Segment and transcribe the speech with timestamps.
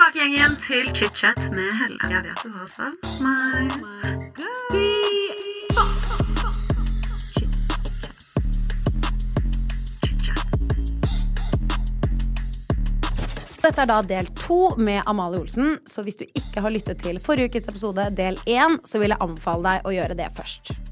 [0.00, 1.98] tilbake igjen, til chit-chat med Helle.
[2.08, 3.68] Jeg vet du har savnet meg.
[13.60, 17.20] Dette er da del to med Amalie Olsen, så hvis du ikke har lyttet til
[17.20, 20.89] forrige ukes episode, del én, så vil jeg anbefale deg å gjøre det først.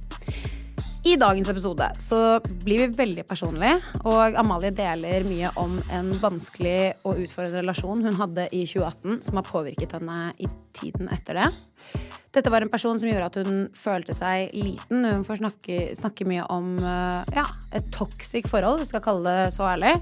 [1.07, 6.98] I dagens episode så blir vi veldig personlige, og Amalie deler mye om en vanskelig
[7.07, 11.48] og utfordrende relasjon hun hadde i 2018, som har påvirket henne i tiden etter det.
[12.34, 15.06] Dette var en person som gjorde at hun følte seg liten.
[15.06, 17.47] Hun får snakke, snakke mye om eh, ja,
[17.78, 19.95] et toxic forhold, vi skal kalle det så ærlig,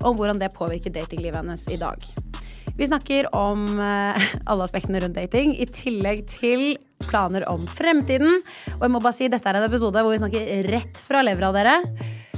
[0.00, 2.23] og om hvordan det påvirker datinglivet hennes i dag.
[2.76, 6.74] Vi snakker om eh, alle aspektene rundt dating, i tillegg til
[7.06, 8.40] planer om fremtiden.
[8.74, 11.52] Og jeg må bare si, dette er en episode hvor vi snakker rett fra levra,
[11.54, 11.76] dere.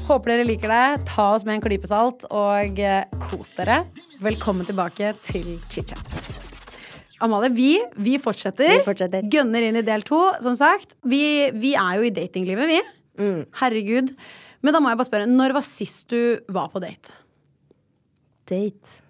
[0.07, 1.07] Håper dere liker det.
[1.09, 3.87] Ta oss med en klype salt, og eh, kos dere.
[4.21, 6.21] Velkommen tilbake til chit-chat.
[7.25, 7.71] Amalie, vi,
[8.05, 8.75] vi fortsetter.
[8.75, 9.25] Vi fortsetter.
[9.33, 10.93] Gønner inn i del to, som sagt.
[11.09, 11.23] Vi,
[11.57, 12.83] vi er jo i datinglivet, vi.
[13.23, 13.41] Mm.
[13.63, 14.13] Herregud.
[14.61, 16.21] Men da må jeg bare spørre, når var sist du
[16.53, 17.17] var på date?
[18.53, 19.06] Date.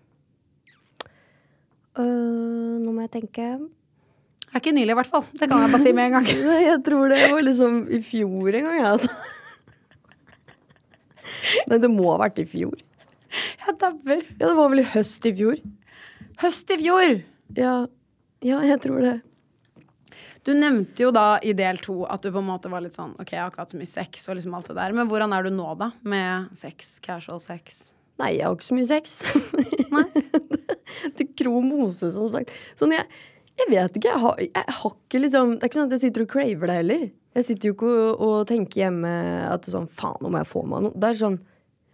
[1.97, 3.49] Øh, nå må jeg tenke.
[4.47, 5.25] Det er ikke nylig, i hvert fall.
[5.33, 6.29] Det kan jeg bare si med en gang.
[6.51, 9.11] Nei, jeg tror det var liksom i fjor en gang, jeg, altså.
[11.71, 12.77] Nei, det må ha vært i fjor.
[13.37, 14.23] Jeg dabber.
[14.37, 15.61] Ja, det var vel i høst i fjor.
[16.41, 17.19] Høst i fjor!
[17.57, 17.75] Ja,
[18.45, 19.17] ja jeg tror det.
[20.47, 23.17] Du nevnte jo da i del to at du på en måte var litt sånn
[23.19, 25.35] Ok, jeg har ikke hatt så mye sex og liksom alt det der, men hvordan
[25.35, 25.91] er du nå, da?
[26.07, 27.89] Med sex, casual sex?
[28.21, 29.19] Nei, jeg har ikke så mye sex.
[29.93, 30.07] Nei?
[31.19, 32.53] Til Kro Mose, som sagt.
[32.79, 33.07] Sånn, jeg,
[33.59, 34.13] jeg vet ikke.
[34.15, 36.71] Jeg har, jeg har ikke liksom Det er ikke sånn at jeg sitter og craver
[36.73, 37.05] det heller.
[37.37, 39.13] Jeg sitter jo ikke og, og tenker hjemme
[39.51, 40.95] at sånn Faen, nå må jeg få meg noe.
[40.97, 41.37] Det er sånn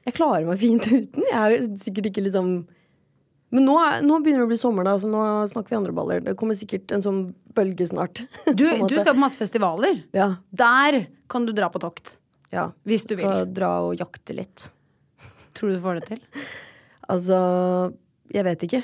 [0.07, 1.27] Jeg klarer meg fint uten.
[1.31, 2.53] Jeg er sikkert ikke liksom
[3.53, 5.95] Men nå, er, nå begynner det å bli sommer, da, så nå snakker vi andre
[5.97, 6.23] baller.
[6.25, 8.23] Det kommer sikkert en sånn bølge snart.
[8.57, 9.98] Du, du skal på masse festivaler.
[10.17, 10.31] Ja.
[10.57, 11.02] Der
[11.33, 12.14] kan du dra på tokt.
[12.55, 12.70] ja.
[12.89, 13.51] Hvis du Skal vil.
[13.58, 14.70] dra og jakte litt.
[15.52, 16.23] Tror du du får det til?
[17.13, 17.39] Altså,
[18.33, 18.83] jeg vet ikke.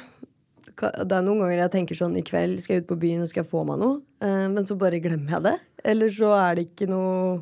[0.78, 3.30] Det er noen ganger jeg tenker sånn i kveld skal jeg ut på byen og
[3.30, 5.54] skal jeg få meg noe, eh, men så bare glemmer jeg det.
[5.90, 7.38] Eller så er det ikke noe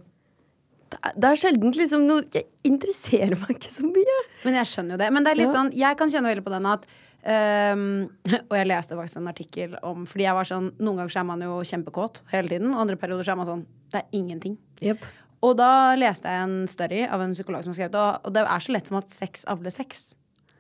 [1.16, 4.16] Det er, sjelden liksom noe Jeg interesserer meg ikke så mye.
[4.44, 5.10] Men jeg skjønner jo det.
[5.12, 5.56] Men det er litt Ja.
[5.58, 6.86] sånn, jeg kan kjenne veldig på den at
[7.26, 8.06] Um,
[8.50, 11.24] Og jeg leste faktisk en artikkel om Fordi jeg var sånn Noen ganger så er
[11.26, 14.54] man jo kjempekåt hele tiden, og andre perioder så er man sånn Det er ingenting.
[14.78, 15.02] Yep.
[15.42, 18.62] Og da leste jeg en story av en psykolog som har skrevet og det er
[18.62, 20.14] så lett som at sex avler sex.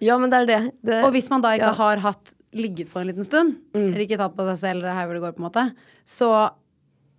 [0.04, 0.60] Ja, men det er det.
[0.84, 1.78] det Og hvis man da ikke ja.
[1.78, 5.08] har hatt ligget på en liten stund, eller ikke tatt på seg selv, eller her
[5.08, 5.64] hvor det går, på en måte,
[6.08, 6.30] så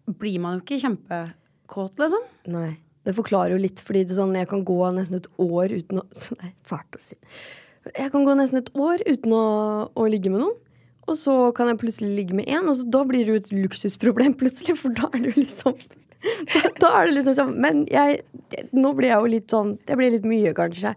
[0.07, 2.27] blir man jo ikke kjempekåt, liksom.
[2.53, 2.77] Nei.
[3.07, 6.05] Det forklarer jo litt, fordi det sånn, jeg kan gå nesten et år uten å
[6.41, 7.19] Nei, fælt å si.
[7.93, 9.45] Jeg kan gå nesten et år uten å,
[9.95, 10.57] å ligge med noen.
[11.07, 13.53] Og så kan jeg plutselig ligge med én, og så, da blir det jo et
[13.55, 15.79] luksusproblem plutselig, for da er det jo liksom
[16.51, 18.23] da, da er det liksom sånn Men jeg
[18.73, 20.95] Nå blir jeg jo litt sånn Det blir litt mye, kanskje.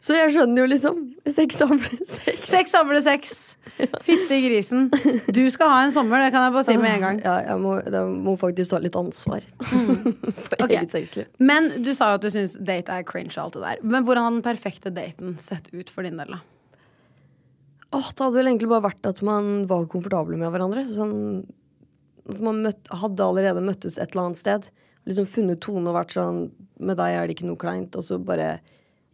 [0.00, 1.00] Så jeg skjønner jo liksom.
[1.28, 2.44] Sex samler sex.
[2.48, 3.34] Sex samler sex.
[3.80, 4.88] i grisen.
[5.36, 7.20] Du skal ha en sommer, det kan jeg bare si med en gang.
[7.24, 10.78] Ja, jeg må, jeg må faktisk ta litt ansvar for okay.
[10.78, 11.28] eget sexliv.
[11.40, 13.84] Men du sa jo at du syns date er cringe og alt det der.
[13.92, 16.40] Men hvordan har den perfekte daten sett ut for din del, da?
[17.90, 20.86] Åh, det hadde vel egentlig bare vært at man var komfortable med hverandre.
[20.94, 21.14] Sånn,
[22.30, 24.68] at man møtt, hadde allerede møttes et eller annet sted.
[25.08, 26.50] Liksom funnet tone og vært sånn
[26.84, 27.96] Med deg er det ikke noe kleint.
[27.98, 28.60] Og så bare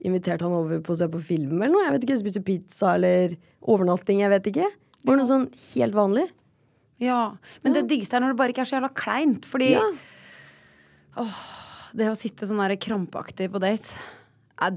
[0.04, 1.84] invitert han over på å se på film eller noe.
[1.86, 4.20] Jeg vet ikke, Spise pizza eller overnatting.
[4.20, 4.68] Jeg vet ikke.
[5.06, 6.26] Bare noe sånn helt vanlig.
[6.98, 9.44] Ja, Men det diggeste er når det bare ikke er så jævla kleint.
[9.44, 9.82] Fordi Ja.
[11.96, 13.88] det å sitte sånn der krampaktig på date,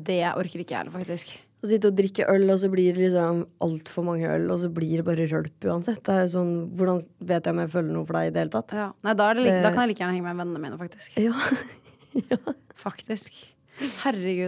[0.03, 1.37] det orker ikke jeg heller, faktisk.
[1.59, 4.69] Å sitte og drikke øl, og så blir det liksom altfor mange øl, og så
[4.71, 6.01] blir det bare rølp uansett.
[6.03, 8.39] Det er jo sånn, Hvordan vet jeg om jeg føler noe for deg i det
[8.45, 8.71] hele tatt?
[8.79, 8.91] Ja.
[9.03, 11.17] Nei, da, det, like- da kan jeg like gjerne henge med vennene mine, faktisk.
[11.19, 11.33] Ja.
[12.79, 13.33] Faktisk.
[14.03, 14.47] Herregud.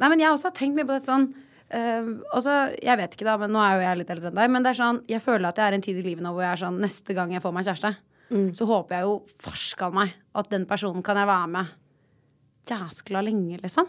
[0.00, 1.28] Nei, men jeg også har tenkt mye på det sånn
[1.74, 4.50] Uh, også, Jeg vet ikke, da, men nå er jo jeg litt eldre enn deg.
[4.52, 6.44] Men det er sånn, jeg føler at jeg er en tid i livet nå hvor
[6.44, 7.90] jeg er sånn Neste gang jeg får meg kjæreste,
[8.54, 11.72] så håper jeg jo farskan meg at den personen kan jeg være med
[12.68, 13.88] jæskla lenge, liksom.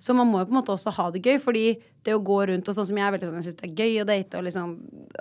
[0.00, 1.64] Så man må jo på en måte også ha det gøy, fordi
[2.04, 3.74] det å gå rundt og sånn som jeg er veldig sånn, jeg syns det er
[3.82, 4.70] gøy å date og liksom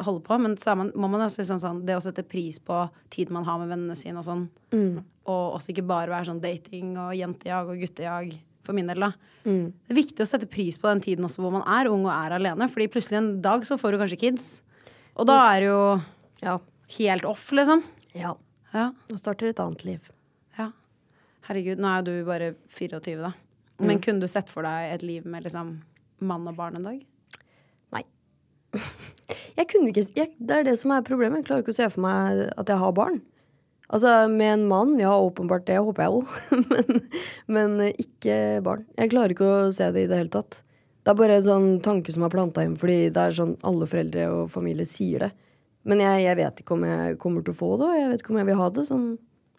[0.06, 2.84] holde på, men så man, må man også liksom sånn Det å sette pris på
[3.10, 4.46] tid man har med vennene sine og sånn,
[5.26, 9.12] og også ikke bare være sånn dating og jentejag og guttejag, for min del, da.
[9.46, 12.12] Det er viktig å sette pris på den tiden også hvor man er ung og
[12.16, 14.48] er alene, fordi plutselig en dag så får du kanskje kids,
[15.16, 16.02] og da er det jo
[16.42, 16.58] Ja.
[16.98, 17.84] helt off, liksom.
[18.16, 18.34] ja.
[18.74, 18.90] Ja.
[19.08, 20.10] Da starter et annet liv.
[20.60, 20.72] Ja.
[21.48, 23.30] Herregud, nå er jo du bare 24, da.
[23.80, 25.82] Men kunne du sett for deg et liv med liksom
[26.20, 27.00] mann og barn en dag?
[27.94, 28.04] Nei.
[29.56, 31.38] Jeg kunne ikke jeg, Det er det som er problemet.
[31.40, 33.22] Jeg klarer ikke å se for meg at jeg har barn.
[33.94, 36.22] Altså, med en mann, ja, åpenbart det, håper jeg jo.
[36.74, 37.02] men,
[37.58, 38.86] men ikke barn.
[38.98, 40.64] Jeg klarer ikke å se det i det hele tatt.
[41.06, 43.86] Det er bare en sånn tanke som er planta inn, fordi det er sånn alle
[43.90, 45.32] foreldre og familie sier det.
[45.86, 48.24] Men jeg, jeg vet ikke om jeg kommer til å få det, og jeg vet
[48.24, 48.86] ikke om jeg vil ha det.
[48.88, 49.04] Sånn,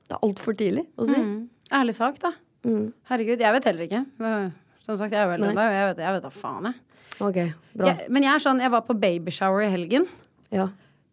[0.08, 1.20] det er altfor tidlig å si.
[1.78, 2.32] Ærlig sak, da.
[2.66, 2.88] Mm.
[3.12, 4.02] Herregud, jeg vet heller ikke.
[4.82, 6.82] Som sagt, jeg er jo eldre enn deg, og jeg vet, da faen, jeg.
[7.16, 7.92] Okay, bra.
[7.92, 8.10] jeg.
[8.12, 10.10] Men jeg er sånn, jeg var på babyshower i helgen.
[10.52, 10.66] Ja.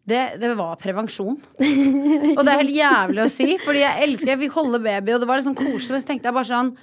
[0.04, 1.38] Det, det var prevensjon.
[2.36, 5.22] og det er helt jævlig å si, fordi jeg elsker Jeg fikk holde baby, og
[5.22, 6.74] det var sånn koselig, men så tenkte jeg bare sånn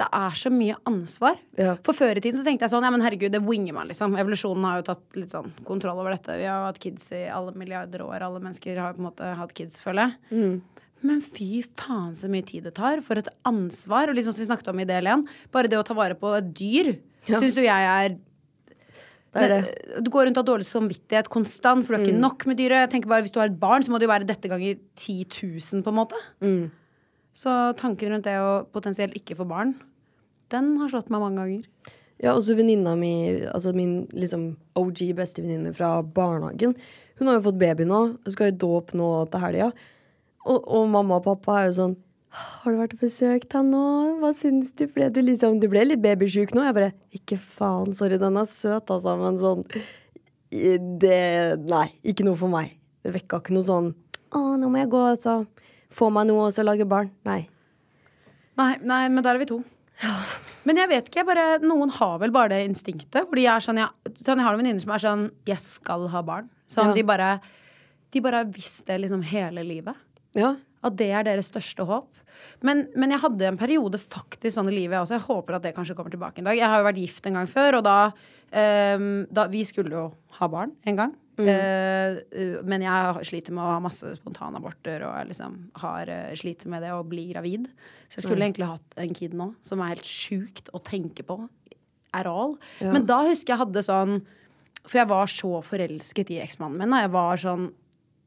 [0.00, 1.34] det er så mye ansvar.
[1.58, 1.74] Ja.
[1.84, 4.14] For før i tiden så tenkte jeg sånn Ja, men herregud, det winger man, liksom.
[4.16, 6.36] Evolusjonen har jo tatt litt sånn kontroll over dette.
[6.38, 8.22] Vi har jo hatt kids i alle milliarder år.
[8.24, 10.62] Alle mennesker har på en måte hatt kids, føler jeg.
[11.04, 13.02] Men fy faen så mye tid det tar.
[13.04, 14.08] For et ansvar.
[14.08, 15.26] Og liksom som vi snakket om i del én.
[15.52, 16.94] Bare det å ta vare på et dyr
[17.28, 17.36] Ja.
[17.42, 18.16] syns jo jeg er
[19.30, 20.02] Det er det.
[20.02, 22.82] du går rundt og har dårlig samvittighet konstant, for du har ikke nok med dyret.
[22.82, 24.74] Jeg tenker bare Hvis du har et barn, så må det jo være dette ganger
[24.96, 25.16] 10
[25.70, 26.18] 000, på en måte.
[27.32, 29.76] Så tanken rundt det å potensielt ikke få barn,
[30.50, 31.94] den har slått meg mange ganger.
[32.20, 33.12] Ja, også venninna mi,
[33.48, 36.74] altså min liksom OG bestevenninne fra barnehagen,
[37.20, 38.00] hun har jo fått baby nå.
[38.24, 39.70] Hun skal i dåp nå til helga.
[40.48, 41.96] Og, og mamma og pappa er jo sånn
[42.30, 43.82] Har du vært og besøkt han nå?
[44.20, 44.84] Hva syns du?
[44.94, 46.62] Ble du liksom Du ble litt babysjuk nå?
[46.68, 49.64] Jeg bare Ikke faen, sorry, den er søt, altså, men sånn
[50.50, 52.76] Det Nei, ikke noe for meg.
[53.02, 53.90] Det vekka ikke noe sånn
[54.36, 55.40] Å, nå må jeg gå og så
[55.90, 57.08] få meg noe og så lage barn.
[57.26, 57.48] Nei.
[58.60, 59.56] Nei, nei, men der er vi to.
[60.62, 63.24] Men jeg vet ikke, jeg bare, noen har vel bare det instinktet.
[63.26, 66.22] Fordi jeg sånn, jeg, sånn, jeg har noen venninner som er sånn Jeg skal ha
[66.22, 66.46] barn.
[66.70, 66.94] Sånn, Ja.
[66.94, 67.30] de, bare,
[68.14, 69.98] de bare har visst det liksom hele livet.
[70.38, 70.52] Ja.
[70.86, 72.20] At det er deres største håp.
[72.64, 75.18] Men, men jeg hadde en periode faktisk sånn i livet jeg også.
[75.18, 76.58] Jeg håper at det kanskje kommer tilbake en dag.
[76.58, 77.96] Jeg har jo vært gift en gang før, og da,
[78.96, 80.06] um, da Vi skulle jo
[80.38, 81.18] ha barn en gang.
[81.40, 86.68] Eh, men jeg sliter med å ha masse spontanaborter og jeg liksom har uh, sliter
[86.72, 87.68] med det å bli gravid.
[88.08, 91.38] Så jeg skulle egentlig hatt en kid nå, som er helt sjukt å tenke på.
[92.16, 92.56] Er all.
[92.82, 94.16] Men da husker jeg hadde sånn
[94.82, 96.90] For jeg var så forelsket i eksmannen min.
[96.90, 97.04] da.
[97.04, 97.68] Jeg var sånn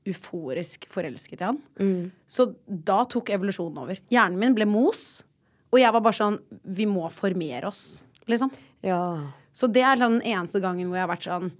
[0.10, 1.60] euforisk forelsket i han.
[2.27, 4.01] Så da tok evolusjonen over.
[4.13, 5.24] Hjernen min ble mos,
[5.74, 6.36] og jeg var bare sånn
[6.77, 8.51] Vi må formere oss, liksom.
[8.86, 9.00] Ja.
[9.53, 11.53] Så det er sånn den eneste gangen hvor jeg har vært sånn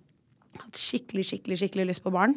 [0.54, 2.36] Hatt skikkelig, skikkelig skikkelig lyst på barn.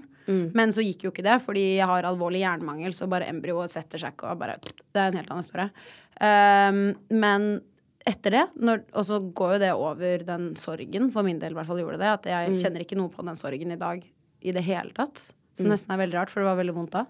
[0.57, 4.01] Men så gikk jo ikke det, fordi jeg har alvorlig hjernemangel, så bare embryoet setter
[4.01, 5.69] seg ikke, og bare Det er en helt annen historie.
[6.17, 6.81] Um,
[7.13, 7.61] men
[8.07, 11.59] etter det, når, og så går jo det over den sorgen, for min del i
[11.59, 14.05] hvert fall gjorde det, at jeg kjenner ikke noe på den sorgen i dag
[14.47, 15.27] i det hele tatt.
[15.57, 17.07] Som nesten er veldig rart, for det var veldig vondt da.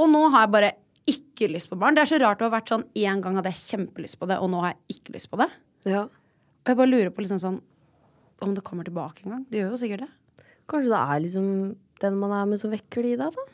[0.00, 0.72] Og nå har jeg bare
[1.10, 1.96] ikke lyst på barn.
[1.96, 4.40] Det er så rart å ha vært sånn En gang hadde jeg kjempelyst på det,
[4.40, 5.50] og nå har jeg ikke lyst på det.
[5.84, 6.06] Ja.
[6.08, 7.60] Og jeg bare lurer på liksom sånn
[8.44, 9.42] om det kommer tilbake en gang.
[9.48, 10.46] Det gjør jo sikkert det.
[10.68, 11.48] Kanskje det er liksom
[12.02, 13.44] den man er med som vekker det i deg, da?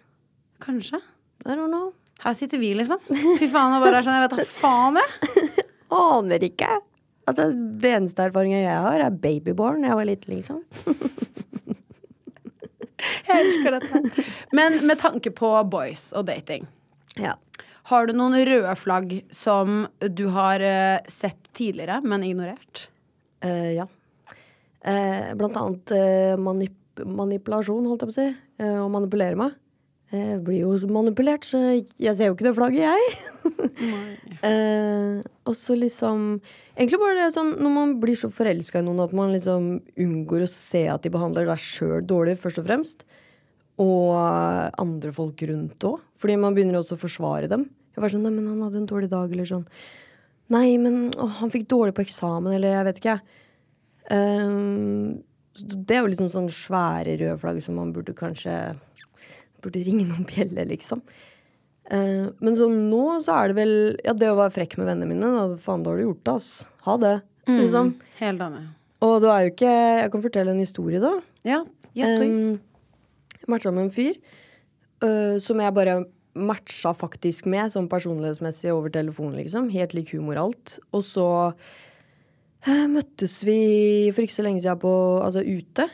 [0.65, 1.01] Kanskje.
[1.45, 1.91] I don't know.
[2.21, 3.01] Her sitter vi, liksom.
[3.09, 5.67] Fy faen, og bare er sånn, jeg vet da faen, jeg.
[6.01, 6.71] Aner ikke.
[7.31, 7.47] Altså,
[7.83, 9.87] det eneste erfaringa jeg har, er babyborn.
[9.87, 10.65] Jeg var liten, liksom.
[13.29, 14.25] Jeg elsker dette.
[14.57, 16.67] Men med tanke på boys og dating,
[17.17, 17.35] Ja.
[17.91, 22.89] har du noen røde flagg som du har eh, sett tidligere, men ignorert?
[23.45, 23.87] Eh, ja.
[24.85, 28.29] Eh, blant annet eh, manip manipulasjon, holdt jeg på å si.
[28.61, 29.55] Eh, å manipulere meg.
[30.11, 33.05] Eh, Jeg blir jo manipulert, så jeg ser jo ikke det flagget, jeg.
[34.49, 36.41] eh, og så liksom
[36.81, 40.47] Egentlig bare det sånn når man blir så forelska i noen at man liksom unngår
[40.47, 43.05] å se at de behandler deg sjøl dårlig, først og fremst.
[43.81, 46.01] Og eh, andre folk rundt òg.
[46.21, 47.69] Fordi man begynner også å forsvare dem.
[47.95, 49.67] Jeg var sånn, nei, men han hadde en dårlig dag, eller sånn.
[50.51, 53.19] Nei, men å, han fikk dårlig på eksamen, eller jeg vet ikke.
[53.19, 53.37] jeg.
[54.17, 55.21] Eh,
[55.61, 58.55] det er jo liksom sånne svære røde flagg som man burde kanskje
[59.61, 61.03] Burde ringe noen bjeller, liksom.
[61.91, 63.73] Eh, men sånn nå så er det vel
[64.07, 66.35] Ja, det å være frekk med vennene mine, da faen, da har du gjort det,
[66.37, 66.51] ass.
[66.87, 67.17] Ha det.
[67.51, 67.95] Liksom.
[68.21, 68.63] Helt enig.
[69.03, 71.17] Og det er jo ikke Jeg kan fortelle en historie, da.
[71.49, 71.65] Ja.
[71.97, 72.61] Yes, please.
[72.61, 74.15] Um, matcha med en fyr
[75.03, 75.97] uh, som jeg bare
[76.39, 79.73] matcha faktisk med, sånn personlighetsmessig over telefonen, liksom.
[79.75, 80.77] Helt lik humor alt.
[80.95, 83.59] Og så uh, møttes vi
[84.15, 84.93] for ikke så lenge siden på
[85.25, 85.89] Altså ute.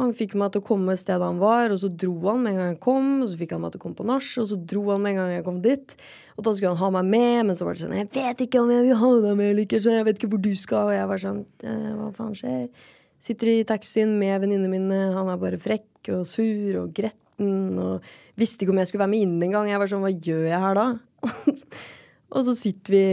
[0.00, 2.60] Han fikk meg til å komme stedet han var, og så dro han med en
[2.60, 3.08] gang jeg kom.
[3.20, 5.12] Og så fikk han meg til å komme på nach, og så dro han med
[5.12, 5.94] en gang jeg kom dit.
[6.38, 8.62] Og da skulle han ha meg med, men så var det sånn Jeg vet ikke
[8.62, 10.88] om jeg vil ha deg med eller ikke, så jeg vet ikke hvor du skal.
[10.88, 12.64] Og jeg var sånn Hva faen skjer?
[13.22, 18.08] Sitter i taxien med venninnene mine, han er bare frekk og sur og gretten og
[18.38, 19.68] visste ikke om jeg skulle være med inn engang.
[19.70, 20.86] Jeg var sånn, hva gjør jeg her da?
[22.34, 23.04] og så sitter vi,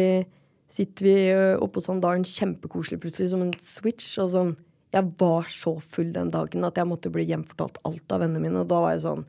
[0.74, 1.16] sitter vi
[1.60, 4.10] oppå oppe hos han kjempekoselig plutselig, som en switch.
[4.24, 4.56] Og sånn,
[4.90, 8.64] jeg var så full den dagen at jeg måtte bli hjemfortalt alt av vennene mine.
[8.64, 9.26] Og da var jeg sånn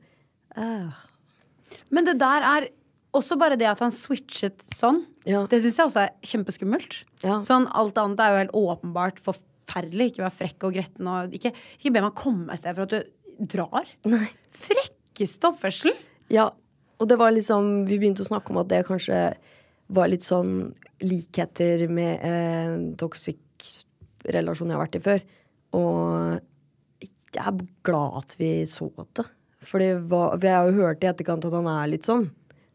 [0.57, 0.97] «Ah,
[1.93, 2.69] Men det der er
[3.17, 5.03] også bare det at han switchet sånn.
[5.29, 5.45] Ja.
[5.51, 7.01] Det syns jeg også er kjempeskummelt.
[7.25, 7.41] Ja.
[7.47, 10.13] Sånn, alt annet er jo helt åpenbart forferdelig.
[10.13, 12.95] Ikke vær frekk og gretten og ikke, ikke be meg komme et sted for at
[12.95, 13.91] du drar.
[14.09, 14.29] Nei.
[14.55, 15.95] Frekkeste oppførsel.
[16.33, 16.51] Ja,
[17.01, 19.19] og det var liksom Vi begynte å snakke om at det kanskje
[19.91, 20.71] var litt sånn
[21.03, 23.41] likheter med en toxic
[24.31, 25.23] relasjon jeg har vært i før.
[25.77, 26.41] Og
[27.31, 29.27] jeg er glad at vi så det.
[29.67, 32.27] For jeg har jo hørt i etterkant at han er litt sånn.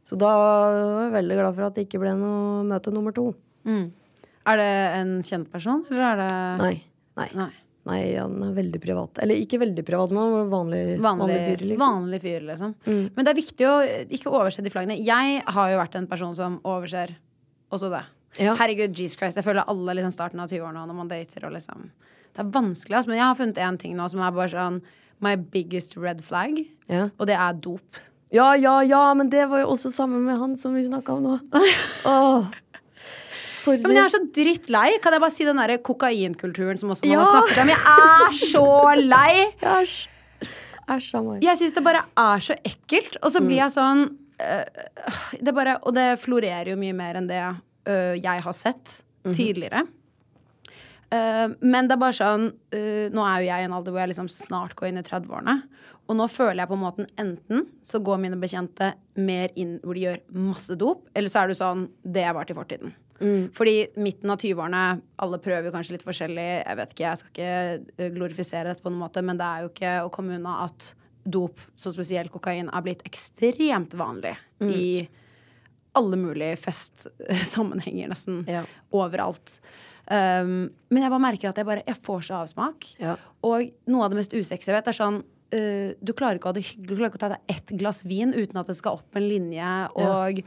[0.05, 3.31] Så da var jeg veldig glad for at det ikke ble noe møte nummer to.
[4.45, 4.71] Er det
[5.01, 6.75] en kjent person, eller er det Nei.
[7.17, 7.29] Nei.
[7.33, 7.51] Nei.
[7.85, 9.19] Nei, han er veldig privat.
[9.21, 11.65] Eller ikke veldig privat, men vanlig, vanlig, Vanlig, fyr.
[11.69, 11.81] Liksom.
[11.83, 12.71] vanlig fyr, liksom.
[12.87, 13.75] Men det er viktig å
[14.17, 14.97] ikke overse de flaggene.
[15.05, 17.13] Jeg har jo vært en person som overser
[17.73, 18.01] også det.
[18.41, 18.55] Ja.
[18.57, 19.37] Herregud, Jesus Christ.
[19.37, 21.85] Jeg føler alle liksom starten av 20-årene når man dater og liksom
[22.35, 23.09] Det er vanskelig, altså.
[23.11, 24.81] Men jeg har funnet én ting nå som er bare sånn
[25.23, 26.57] My biggest red flag.
[26.91, 27.05] Ja.
[27.17, 28.01] Og det er dop.
[28.35, 31.23] Ja, ja, ja, men det var jo også sammen med han som vi snakka om
[31.23, 31.37] nå.
[32.11, 32.49] Åh.
[33.47, 33.79] Sorry.
[33.79, 34.89] Ja, men jeg er så drittlei.
[35.01, 37.23] Kan jeg bare si den der kokainkulturen som også man Ja.
[37.23, 37.71] har snakket om?
[37.71, 37.79] Jeg
[38.27, 38.67] er så
[38.99, 39.31] lei!
[39.63, 39.95] Æsj.
[40.91, 41.23] Æsj a.
[41.47, 43.15] Jeg syns det bare er så ekkelt.
[43.23, 44.03] Og så blir jeg sånn
[44.43, 44.65] øh,
[45.41, 49.81] det bare, Og det florerer jo mye mer enn det øh, jeg har sett tidligere.
[51.15, 54.03] Eh, men det er bare sånn uh, Nå er jo jeg i en alder hvor
[54.03, 55.55] jeg liksom snart går inn i 30-årene.
[56.05, 59.98] Og nå føler jeg på en måte enten så går mine bekjente mer inn hvor
[59.98, 62.93] de gjør masse dop, eller så er det sånn Det var til fortiden.
[63.55, 64.84] Fordi midten av 20-årene,
[65.24, 66.48] alle prøver kanskje litt forskjellig.
[66.60, 69.63] Jeg vet ikke, jeg skal ikke øh, glorifisere dette på noen måte, men det er
[69.63, 70.89] jo ikke å komme unna at
[71.25, 75.07] dop, så spesielt kokain, er blitt ekstremt vanlig i
[75.95, 78.43] alle mulige festsammenhenger, nesten.
[78.51, 78.65] Ja.
[78.93, 79.57] Overalt.
[80.05, 82.85] Um, men jeg bare merker at jeg bare jeg får så avsmak.
[83.01, 83.15] Ja.
[83.45, 86.53] Og noe av det mest usexy jeg vet, er sånn uh, Du klarer ikke å
[86.53, 88.77] ha det hyggelig, du klarer ikke å ta deg ett glass vin uten at det
[88.77, 90.43] skal opp en linje, og,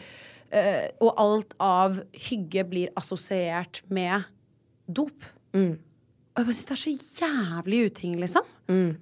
[0.55, 1.99] uh, og alt av
[2.29, 4.29] hygge blir assosiert med
[4.87, 5.27] dop.
[6.39, 8.47] Og jeg bare synes det er så jævlig uting, liksom.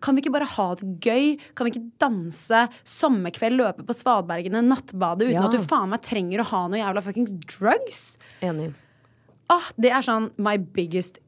[0.01, 1.35] Kan vi ikke bare ha det gøy?
[1.59, 5.45] Kan vi ikke danse sommerkveld, løpe på Svalbergene, nattbade uten Ja.
[5.45, 8.01] at du faen meg trenger å ha noe jævla fuckings drugs?
[8.41, 8.73] Enig.
[9.53, 11.21] Ah, det er sånn my biggest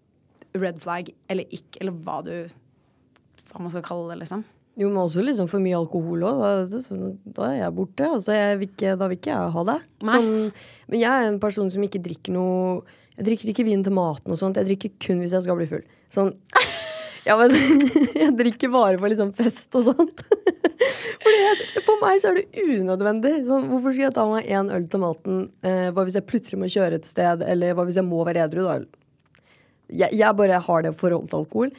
[0.59, 2.33] red flag, eller ikke, eller hva du
[3.49, 4.43] Hva man skal kalle det, liksom.
[4.79, 6.43] Jo, men også liksom for mye alkohol òg.
[6.71, 8.07] Da, da, da er jeg borte.
[8.07, 9.77] Altså, jeg vil ikke, da vil ikke jeg ha det.
[10.05, 10.29] Sånn,
[10.87, 12.85] men jeg er en person som ikke drikker noe
[13.17, 14.61] Jeg drikker ikke vin til maten og sånt.
[14.61, 15.83] Jeg drikker kun hvis jeg skal bli full.
[16.15, 16.31] Sånn
[17.29, 17.53] Ja, men
[18.23, 20.25] jeg drikker bare på liksom fest og sånt.
[21.29, 23.33] Jeg, for meg så er det unødvendig.
[23.45, 25.41] Sånn, hvorfor skal jeg ta meg én øl til maten?
[25.67, 27.43] Eh, hva hvis jeg plutselig må kjøre et sted?
[27.45, 28.63] Eller hva hvis jeg må være edru?
[28.65, 28.77] da?
[29.89, 31.73] Jeg, jeg bare har det forholdet til alkohol.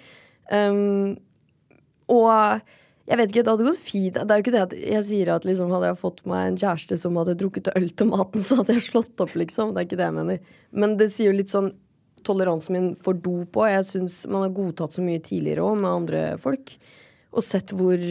[0.52, 1.16] Um,
[2.14, 2.30] og
[3.10, 4.20] jeg vet ikke, det hadde gått fint.
[4.20, 6.62] Det er jo ikke det at jeg sier at liksom, hadde jeg fått meg en
[6.62, 9.74] kjæreste som hadde drukket øl til maten, så hadde jeg slått opp, liksom.
[9.74, 10.58] Det er ikke det jeg mener.
[10.84, 11.74] Men det sier jo litt sånn
[12.26, 13.66] toleransen min for dop på.
[13.70, 16.76] Jeg syns man har godtatt så mye tidligere òg med andre folk.
[17.30, 18.02] Og sett hvor,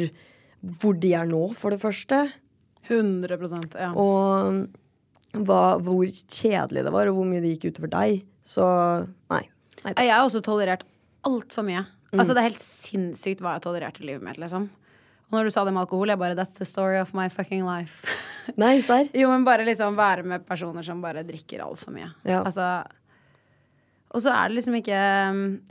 [0.83, 2.27] hvor de er nå, for det første.
[2.89, 3.91] 100% ja.
[3.93, 4.69] Og
[5.37, 8.25] hva, hvor kjedelig det var, og hvor mye det gikk utover deg.
[8.47, 8.65] Så
[9.33, 9.45] nei.
[9.85, 10.87] nei Jeg har også tolerert
[11.29, 11.85] altfor mye.
[12.15, 14.39] Altså Det er helt sinnssykt hva jeg tolererte i livet mitt.
[14.41, 14.71] liksom
[15.29, 17.67] Og når du sa det med alkohol, jeg bare That's the story of my fucking
[17.67, 18.07] life.
[18.57, 19.11] nei, serr.
[19.21, 22.09] jo, men bare liksom være med personer som bare drikker altfor mye.
[22.25, 22.41] Ja.
[22.45, 22.87] Altså
[24.15, 24.99] og så er det liksom ikke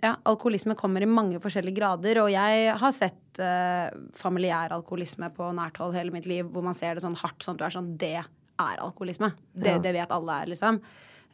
[0.03, 5.48] Ja, alkoholisme kommer i mange forskjellige grader, og jeg har sett eh, familiær alkoholisme på
[5.58, 7.75] nært hold hele mitt liv, hvor man ser det sånn hardt, sånn at du er
[7.77, 9.32] sånn Det er alkoholisme.
[9.53, 9.79] Det, Ja.
[9.79, 10.79] det vet alle er, liksom.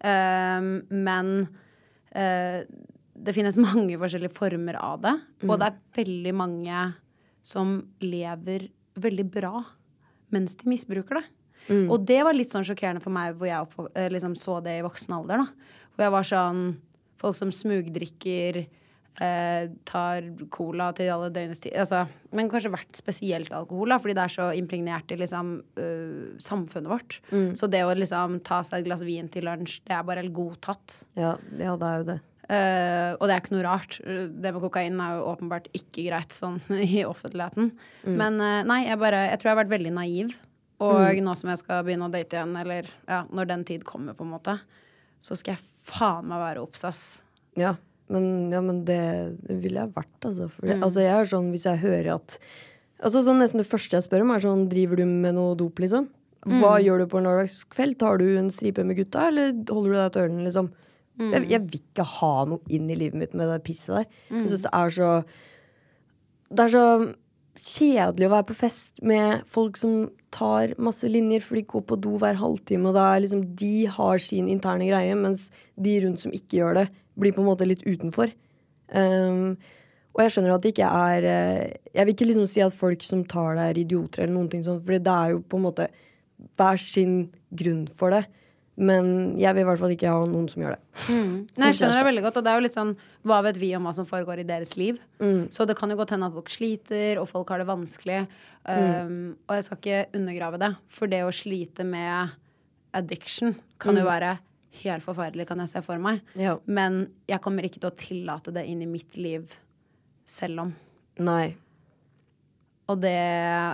[0.04, 1.48] Um, men
[2.16, 2.64] uh,
[3.16, 5.14] det finnes mange forskjellige former av det,
[5.48, 6.82] og det er veldig mange
[7.44, 8.70] som lever
[9.00, 9.62] veldig bra
[10.34, 11.26] mens de misbruker det.
[11.88, 14.80] Og det var litt sånn sjokkerende for meg hvor jeg oppvå- eh, liksom så det
[14.80, 15.38] i voksen alder.
[15.44, 15.46] da.
[15.96, 16.64] Hvor jeg var sånn
[17.24, 18.66] Folk som smugdrikker,
[19.22, 21.76] eh, tar cola til alle døgnets tid.
[21.80, 22.04] Altså,
[22.34, 26.92] men kanskje vært spesielt alkohol, da, fordi det er så impregnert i liksom, uh, samfunnet
[26.92, 27.20] vårt.
[27.58, 30.36] Så det å liksom ta seg et glass vin til lunsj, det er bare helt
[30.36, 31.04] godtatt.
[31.20, 32.20] Ja, ja, det er jo det.
[32.44, 34.00] Uh, og det er ikke noe rart.
[34.04, 36.60] Det med kokain er jo åpenbart ikke greit sånn
[36.92, 37.72] i offentligheten.
[38.10, 40.36] Men uh, nei, jeg bare Jeg tror jeg har vært veldig naiv.
[40.84, 44.18] Og nå som jeg skal begynne å date igjen, eller ja, når den tid kommer,
[44.18, 44.58] på en måte,
[45.24, 47.04] så skal jeg faen meg være obs, ass.
[47.60, 47.76] Ja,
[48.12, 49.00] men, ja, men det,
[49.48, 50.50] det ville jeg vært, altså.
[50.52, 50.84] For mm.
[50.84, 51.04] altså.
[51.06, 52.38] Jeg er sånn hvis jeg hører at
[53.04, 55.82] Altså sånn Nesten det første jeg spør om, er sånn Driver du med noe dop,
[55.84, 56.06] liksom?
[56.44, 57.98] Hva gjør du på en lørdagskveld?
[58.00, 60.70] Tar du en stripe med gutta, eller holder du deg til ølen, liksom?
[61.22, 64.08] Jeg, jeg vil ikke ha noe inn i livet mitt med det pisset der.
[64.32, 65.10] Jeg syns det er så
[66.50, 66.86] Det er så
[67.60, 72.00] kjedelig å være på fest med folk som tar masse linjer, for de går på
[72.02, 76.34] do hver halvtime, og da liksom de har sin interne greie, mens de rundt som
[76.34, 76.88] ikke gjør det,
[77.20, 78.34] blir på en måte litt utenfor.
[78.94, 79.56] Um,
[80.14, 83.02] og jeg skjønner at det ikke er eh, Jeg vil ikke liksom si at folk
[83.06, 85.66] som tar det, er idioter, eller noen ting sånn, for det er jo på en
[85.66, 85.88] måte
[86.60, 87.16] hver sin
[87.56, 88.26] grunn for det.
[88.74, 90.80] Men jeg vil i hvert fall ikke ha noen som gjør det.
[91.60, 92.94] Nei, jeg skjønner det veldig godt, og det er jo litt sånn
[93.30, 94.98] Hva vet vi om hva som foregår i deres liv?
[95.54, 98.24] Så det kan jo godt hende at folk sliter, og folk har det vanskelig.
[98.66, 102.34] Um, og jeg skal ikke undergrave det, for det å slite med
[102.98, 104.36] addiction kan jo være
[104.84, 106.22] helt forferdelig, kan jeg se for meg.
[106.40, 106.58] Ja.
[106.66, 109.54] Men jeg kommer ikke til å tillate det inn i mitt liv
[110.30, 110.74] selv om.
[111.22, 111.54] Nei.
[112.92, 113.14] Og det,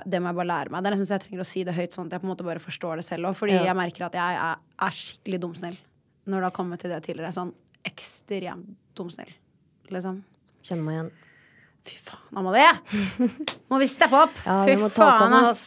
[0.05, 0.83] det må jeg bare lære meg.
[0.83, 2.33] Det er nesten så jeg trenger å si det høyt, sånn at jeg på en
[2.35, 3.37] måte bare forstår det selv òg.
[3.39, 3.63] Fordi Ja.
[3.71, 5.77] jeg merker at jeg er, er skikkelig dumsnill
[6.29, 7.31] når det har kommet til det tidligere.
[7.33, 7.53] Sånn
[7.89, 9.31] ekstremt dumsnill,
[9.89, 10.21] liksom.
[10.61, 11.11] Kjenner meg igjen.
[11.87, 12.67] Fy faen, Amalie!
[13.71, 14.35] Må vi steppe opp?
[14.45, 15.61] Ja, Fy faen, ass.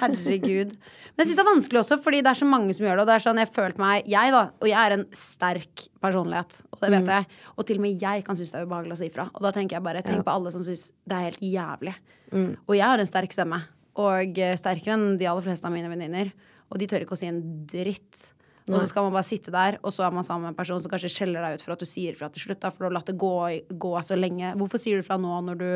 [0.00, 0.74] Herregud.
[1.14, 3.02] Men jeg syns det er vanskelig også, fordi det er så mange som gjør det.
[3.04, 6.56] Og det er sånn, jeg følte meg, jeg da, og jeg er en sterk personlighet,
[6.74, 6.96] og det Mm.
[6.96, 7.28] vet jeg.
[7.54, 9.28] Og til og med jeg kan synes det er ubehagelig å si fra.
[9.32, 11.94] Og da tenker jeg bare, tenk på alle som syns det er helt jævlig.
[12.34, 12.50] Mm.
[12.66, 13.62] Og jeg har en sterk stemme,
[13.94, 16.32] og eh, sterkere enn de aller fleste av mine venninner.
[16.72, 17.38] Og de tør ikke å si en
[17.70, 18.32] dritt.
[18.64, 20.78] Og så skal man bare sitte der, og så er man sammen med en person
[20.80, 22.62] som kanskje skjeller deg ut for at du sier fra til slutt.
[22.62, 23.32] Da, for du har latt det gå,
[23.76, 24.54] gå så lenge.
[24.56, 25.68] Hvorfor sier du fra nå når du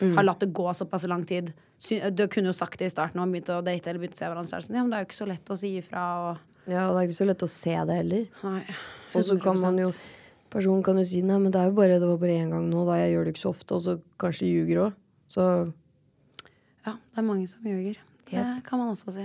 [0.00, 0.16] Mm.
[0.16, 1.52] har latt det gå såpass lang tid?
[2.12, 4.26] Du kunne jo sagt det i starten og begynt å date eller begynt å se
[4.28, 4.52] hverandre.
[4.58, 6.02] Er sånn, ja, men det er jo ikke så lett å si ifra.
[6.30, 6.38] Og...
[6.66, 8.26] Ja, og det er ikke så lett å se det heller.
[9.14, 9.88] Og så kan man jo
[10.54, 12.68] Personen kan jo si nei, men det er jo bare, det var bare én gang
[12.70, 12.94] nå, da.
[13.00, 13.74] Jeg gjør det ikke så ofte.
[13.74, 14.92] Og så kanskje ljuger òg.
[15.34, 15.72] Så
[16.86, 17.96] Ja, det er mange som ljuger.
[18.30, 19.24] Det kan man også si.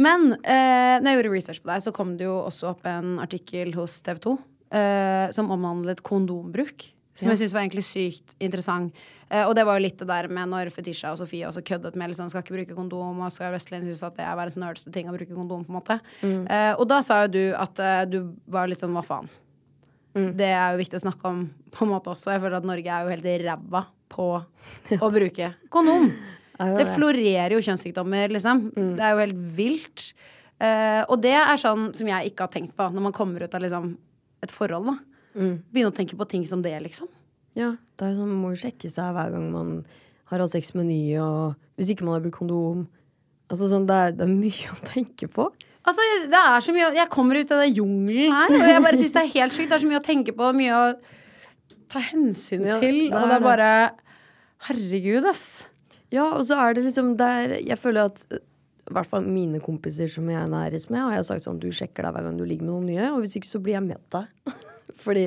[0.00, 3.18] Men eh, når jeg gjorde research på deg, så kom det jo også opp en
[3.22, 4.34] artikkel hos TV 2
[4.74, 6.88] eh, som omhandlet kondombruk.
[7.14, 8.96] Som jeg syns var egentlig sykt interessant.
[9.30, 11.94] Eh, og det var jo litt det der med når Fetisha og Sofie også køddet
[11.98, 14.92] med liksom, skal ikke bruke kondom, og skal Westlin synes at det er verdens nerdeste
[14.94, 15.98] ting å bruke kondom, på en måte.
[16.26, 18.18] Eh, og da sa jo du at eh, du
[18.50, 19.30] var litt sånn hva faen.
[20.14, 21.40] Det er jo viktig å snakke om
[21.74, 22.30] på en måte også.
[22.30, 23.80] Jeg føler at Norge er jo helt ræva
[24.14, 24.26] på
[25.04, 26.12] å bruke kondom.
[26.58, 26.86] Det det.
[26.94, 28.68] florerer jo kjønnssykdommer, liksom.
[28.74, 30.04] Det er jo helt vilt.
[30.62, 33.54] Uh, og det er sånn som jeg ikke har tenkt på når man kommer ut
[33.58, 33.96] av liksom,
[34.44, 34.86] et forhold.
[34.92, 34.96] da
[35.34, 37.08] Begynne å tenke på ting som det, liksom.
[37.58, 39.72] ja, det er jo sånn, man må jo sjekke seg hver gang man
[40.30, 42.84] har hatt sex med nye, og hvis ikke man har brukt kondom.
[43.50, 45.48] Altså sånn, det er, det er mye å tenke på.
[45.84, 48.96] Altså, det er så mye Jeg kommer ut av den jungelen her, og jeg bare
[49.02, 49.68] syns det er helt sykt.
[49.68, 50.86] Det er så mye å tenke på, mye å
[51.92, 53.02] ta hensyn Ja, til.
[53.10, 53.68] det Og det er bare
[54.70, 55.66] Herregud, ass.
[56.14, 58.24] Ja, og så er det liksom der Jeg føler at
[58.84, 61.70] i hvert fall mine kompiser som jeg er nærest med, har jeg sagt sånn du
[61.72, 63.86] sjekker deg hver gang du ligger med noen nye, og hvis ikke så blir jeg
[63.86, 64.52] med deg.
[65.06, 65.22] Fordi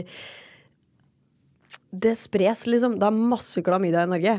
[1.89, 2.99] det spres, liksom.
[3.01, 4.35] Det er masse klamydia i Norge.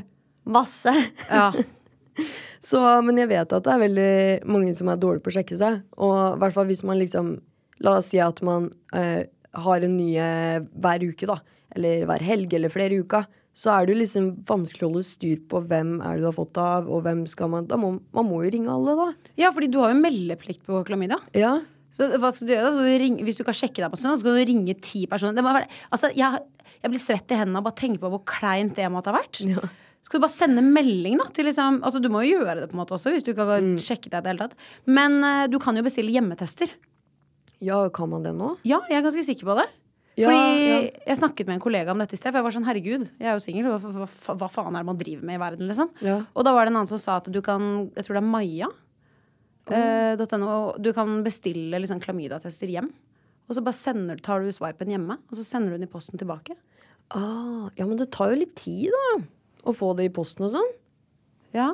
[0.46, 0.94] Masse!
[1.26, 1.50] Ja.
[2.68, 4.12] Så, men jeg vet at det er veldig
[4.50, 5.82] mange som er dårlige på å sjekke seg.
[5.98, 7.36] Og i hvert fall hvis man liksom
[7.78, 11.36] La oss si at man eh, har en ny hver uke, da.
[11.78, 13.20] Eller hver helg, eller flere uka.
[13.58, 16.36] Så er det jo liksom vanskelig å holde styr på hvem er det du har
[16.36, 19.08] fått av, og hvem skal man må, Man må jo ringe alle, da.
[19.40, 21.18] ja, fordi du har jo meldeplikt på klamydia.
[21.34, 21.56] Ja.
[21.90, 24.20] Så hva skal du gjøre du ringe, hvis du kan sjekke deg på stund, så
[24.22, 25.42] skal du ringe ti personer.
[25.42, 26.42] Være, altså, jeg,
[26.84, 29.40] jeg blir svett i hendene av bare tenke på hvor kleint det måtte ha vært.
[29.48, 29.64] Ja.
[30.04, 31.26] Skal du bare sende melding, da?
[31.34, 33.48] Til liksom, altså, du må jo gjøre det på en måte også, hvis du ikke
[33.48, 33.74] har Mm.
[33.82, 34.54] sjekket deg i det hele tatt.
[34.86, 36.70] Men uh, du kan jo bestille hjemmetester.
[37.64, 38.52] ja, kan man det nå?
[38.68, 39.66] Ja, jeg er ganske sikker på det.
[40.18, 40.78] Ja, Fordi ja.
[41.12, 43.28] jeg snakket med en kollega om dette i sted, for jeg var sånn herregud, jeg
[43.30, 44.06] er jo singel, hva, hva,
[44.40, 45.92] hva, faen er det man driver med i verden, liksom?
[46.02, 46.16] Ja.
[46.34, 48.30] Og da var det en annen som sa at du kan, jeg tror det er
[48.32, 48.70] Maja,
[49.70, 52.90] eh, .no, du kan bestille liksom klamydatester hjem.
[53.48, 56.20] Og så bare sender, tar du swipen hjemme, og så sender du den i posten
[56.20, 56.58] tilbake.
[57.14, 59.22] Ah, ja, men det tar jo litt tid, da.
[59.68, 60.74] Å få det i posten og sånn.
[61.56, 61.70] Ja.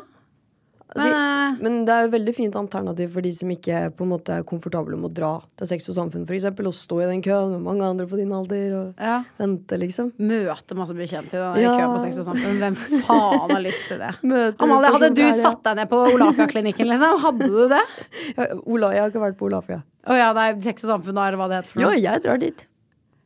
[0.94, 4.04] Men, De, eh, men det er jo veldig fint alternativ for de som ikke på
[4.07, 7.09] en måte er komfortable med å dra til Sex og Samfunn, eksempel, og stå i
[7.11, 9.16] den køen med mange andre på din alder og ja.
[9.40, 10.12] vente, liksom.
[10.22, 11.72] Møte masse bekjente i den Ja.
[11.80, 12.61] køen på Sex og Samfunn.
[12.62, 12.76] Hvem
[13.09, 14.12] faen har lyst til det?
[14.62, 17.18] Amalie, hadde du satt deg ned på Olafia-klinikken, liksom?
[17.26, 17.83] Hadde du det?
[18.38, 19.83] Ja, Ola, jeg har ikke vært på Olafia.
[20.07, 21.98] Å ja, det er Sex og Samfunn, eller hva det heter for noe?
[21.98, 22.64] Ja, jeg drar dit.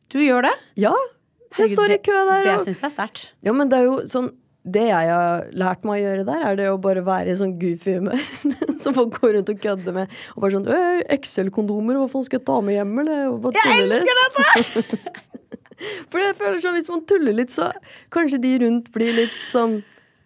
[0.09, 0.55] Du gjør det?
[0.81, 0.91] Ja.
[0.95, 2.43] Jeg Herregud, står i det- kø der.
[2.45, 3.31] Det og- syns jeg er sterkt.
[3.45, 4.31] Ja, men det er jo sånn
[4.75, 7.55] Det jeg har lært meg å gjøre der, er det å bare være i sånn
[7.61, 8.25] goofy humør.
[8.83, 10.17] Som folk går rundt og kødder med.
[10.35, 13.25] Og bare sånn Øy, Excel-kondomer, hva faen skal jeg ta med hjem, eller?
[13.55, 15.15] Jeg elsker dette!
[16.11, 17.69] For jeg føler sånn, hvis man tuller litt, så
[18.13, 19.79] kanskje de rundt blir litt sånn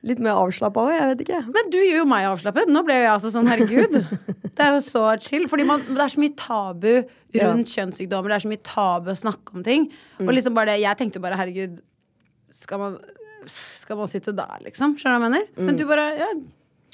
[0.03, 1.37] Litt mer avslappa òg, jeg vet ikke.
[1.55, 2.67] Men du gjør jo meg avslappet.
[2.67, 3.93] Nå ble jo jeg altså sånn, herregud.
[4.57, 5.45] Det er jo så chill.
[5.47, 6.89] Fordi man, det er så mye tabu
[7.39, 8.29] rundt kjønnssykdommer.
[8.29, 9.87] Det er så mye tabu å snakke om ting.
[10.19, 10.27] Mm.
[10.27, 11.79] Og liksom bare, det, jeg tenkte bare herregud,
[12.53, 12.99] skal man,
[13.51, 14.97] skal man sitte der, liksom?
[14.99, 15.47] Skjønner du hva jeg mener?
[15.57, 15.65] Mm.
[15.69, 16.27] Men du bare ja,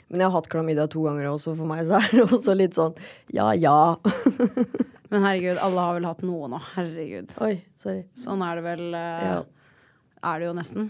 [0.09, 2.77] Men jeg har hatt klamydia to ganger også, for meg så er det også litt
[2.77, 2.95] sånn
[3.35, 3.95] ja ja.
[5.09, 6.59] Men herregud, alle har vel hatt noe nå.
[6.75, 7.33] Herregud.
[7.41, 8.03] Oi, sorry.
[8.13, 9.39] Sånn er det vel uh, Ja.
[10.29, 10.89] Er det jo nesten.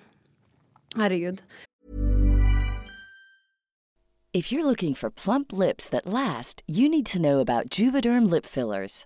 [0.98, 1.44] Herregud.
[4.34, 8.46] If you're looking for plump lips that last, you need to know about Juvederm lip
[8.46, 9.06] fillers.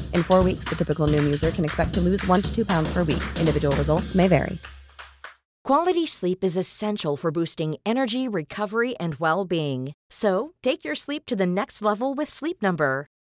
[0.15, 2.91] In four weeks, the typical Noom user can expect to lose one to two pounds
[2.91, 3.23] per week.
[3.39, 4.57] Individual results may vary.
[5.63, 9.93] Quality sleep is essential for boosting energy, recovery, and well being.
[10.09, 13.10] So, take your sleep to the next level with Sleep Number.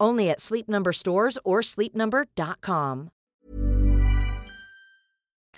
[0.00, 3.10] Only at Sleep Number stores or sleepnumber.com.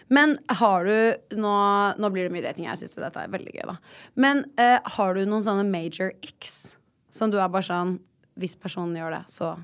[0.08, 1.52] Men har du Nå,
[1.98, 2.68] nå blir det mye dating.
[2.68, 3.76] Jeg syns dette er veldig gøy, da.
[4.14, 6.76] Men eh, har du noen sånne major x
[7.10, 7.96] som du er bare sånn
[8.36, 9.54] Hvis personen gjør det, så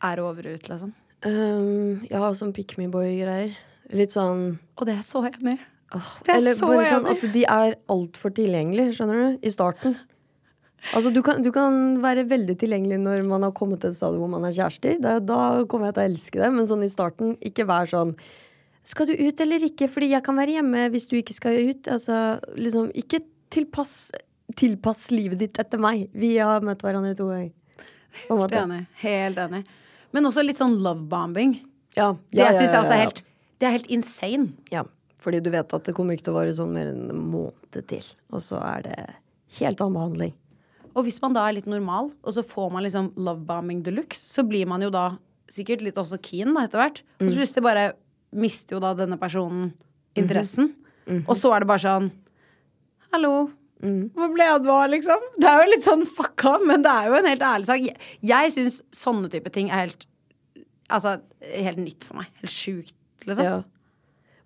[0.00, 0.94] er det over ut, liksom?
[1.26, 3.52] Um, jeg har sånn pick me boy-greier.
[3.92, 5.60] Litt sånn Og det er så enig i.
[5.90, 9.38] Det er Eller så bare sånn at de er altfor tilgjengelige, skjønner du?
[9.42, 9.96] I starten.
[10.94, 14.24] Altså, du kan, du kan være veldig tilgjengelig når man har kommet til et stadium
[14.24, 14.96] hvor man er kjærester.
[15.02, 15.40] Da, da
[15.70, 18.14] kommer jeg til å elske det, men sånn i starten, ikke vær sånn
[18.88, 19.90] Skal du ut eller ikke?
[19.92, 21.90] Fordi jeg kan være hjemme hvis du ikke skal ut.
[21.92, 22.16] Altså,
[22.56, 23.20] liksom, ikke
[23.52, 23.94] tilpass,
[24.58, 26.08] tilpass livet ditt etter meg.
[26.16, 27.52] Vi har møtt hverandre to ganger.
[28.30, 28.80] Helt enig.
[29.04, 29.64] Helt enig.
[30.16, 31.58] Men også litt sånn lovebombing.
[31.98, 33.22] Ja, ja, det syns jeg ja, også er helt
[33.58, 34.52] Det er helt insane.
[34.72, 34.84] Ja,
[35.20, 37.82] fordi du vet at det kommer ikke til å vare sånn mer enn en måned
[37.90, 38.06] til.
[38.32, 38.98] Og så er det
[39.58, 40.34] helt annen behandling.
[40.94, 44.22] Og hvis man da er litt normal, og så får man liksom lovebombing de luxe,
[44.34, 45.12] så blir man jo da
[45.50, 47.00] sikkert litt også keen da etter hvert.
[47.20, 47.86] Og så plutselig bare
[48.30, 49.72] mister jo da denne personen
[50.18, 50.72] interessen.
[51.26, 52.10] Og så er det bare sånn
[53.10, 53.48] Hallo.
[53.80, 55.22] Hvor ble jeg av, liksom?
[55.40, 57.82] Det er jo litt sånn fucka, men det er jo en helt ærlig sak.
[57.82, 57.96] Jeg,
[58.28, 60.06] jeg syns sånne type ting er helt
[60.90, 62.32] Altså, helt nytt for meg.
[62.40, 63.46] Helt sjukt, liksom.
[63.46, 63.58] Ja.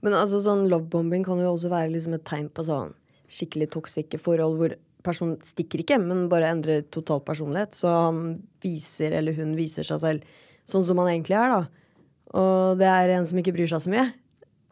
[0.05, 2.91] Men altså sånn lovebombing kan jo også være liksom et tegn på sånn
[3.33, 4.75] skikkelig toksikke forhold hvor
[5.05, 7.77] personen stikker ikke, men bare endrer total personlighet.
[7.79, 8.23] Så han
[8.65, 10.37] viser, eller hun viser seg selv
[10.69, 11.91] sånn som han egentlig er, da.
[12.35, 14.09] Og det er en som ikke bryr seg så mye,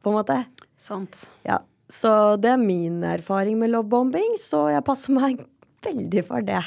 [0.03, 0.39] på en måte.
[0.81, 1.27] Sant.
[1.47, 1.61] Ja.
[1.93, 5.45] Så det er min erfaring med lovebombing, så jeg passer meg
[5.85, 6.63] veldig for det.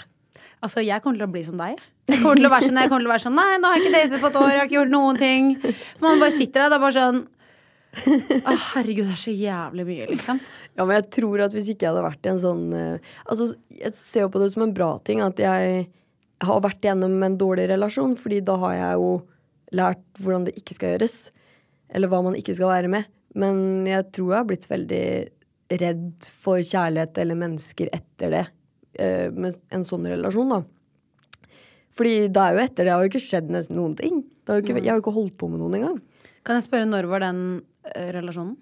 [0.64, 1.82] Altså, jeg kommer til å bli som deg.
[2.06, 3.80] Jeg kommer til å være sånn, jeg kommer til å være sånn Nei, nå har
[3.80, 5.48] jeg ikke datet på et år, jeg har ikke gjort noen ting.
[6.04, 7.24] Man bare sitter der, det er bare sånn
[7.96, 10.42] Å, herregud, det er så jævlig mye, liksom.
[10.76, 13.54] Ja, men jeg tror at hvis ikke jeg hadde vært i en sånn eh, Altså,
[13.72, 15.86] jeg ser jo på det som en bra ting at jeg
[16.44, 19.12] har vært gjennom en dårlig relasjon, fordi da har jeg jo
[19.80, 21.16] lært hvordan det ikke skal gjøres.
[21.96, 23.08] Eller hva man ikke skal være med.
[23.40, 25.06] Men jeg tror jeg har blitt veldig
[25.82, 28.46] redd for kjærlighet eller mennesker etter det.
[29.00, 30.62] eh, med en sånn relasjon, da.
[31.96, 34.22] Fordi det er jo etter det har jo ikke skjedd nesten noen ting.
[34.46, 35.98] Ikke, jeg har jo ikke holdt på med noen engang.
[36.46, 37.42] Kan jeg spørre når var den
[37.92, 38.56] eh, relasjonen?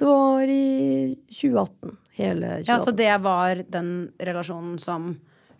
[0.00, 1.96] Det var i 2018.
[2.16, 2.64] Hele 2018.
[2.70, 5.10] Ja, så det var den relasjonen som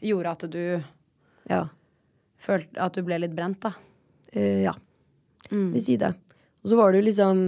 [0.01, 0.83] gjorde at du
[1.51, 1.67] Ja.
[2.41, 3.75] følte at du ble litt brent, da?
[4.35, 4.73] Uh, ja.
[5.51, 6.15] Vi sier det.
[6.63, 7.43] Og så var det jo liksom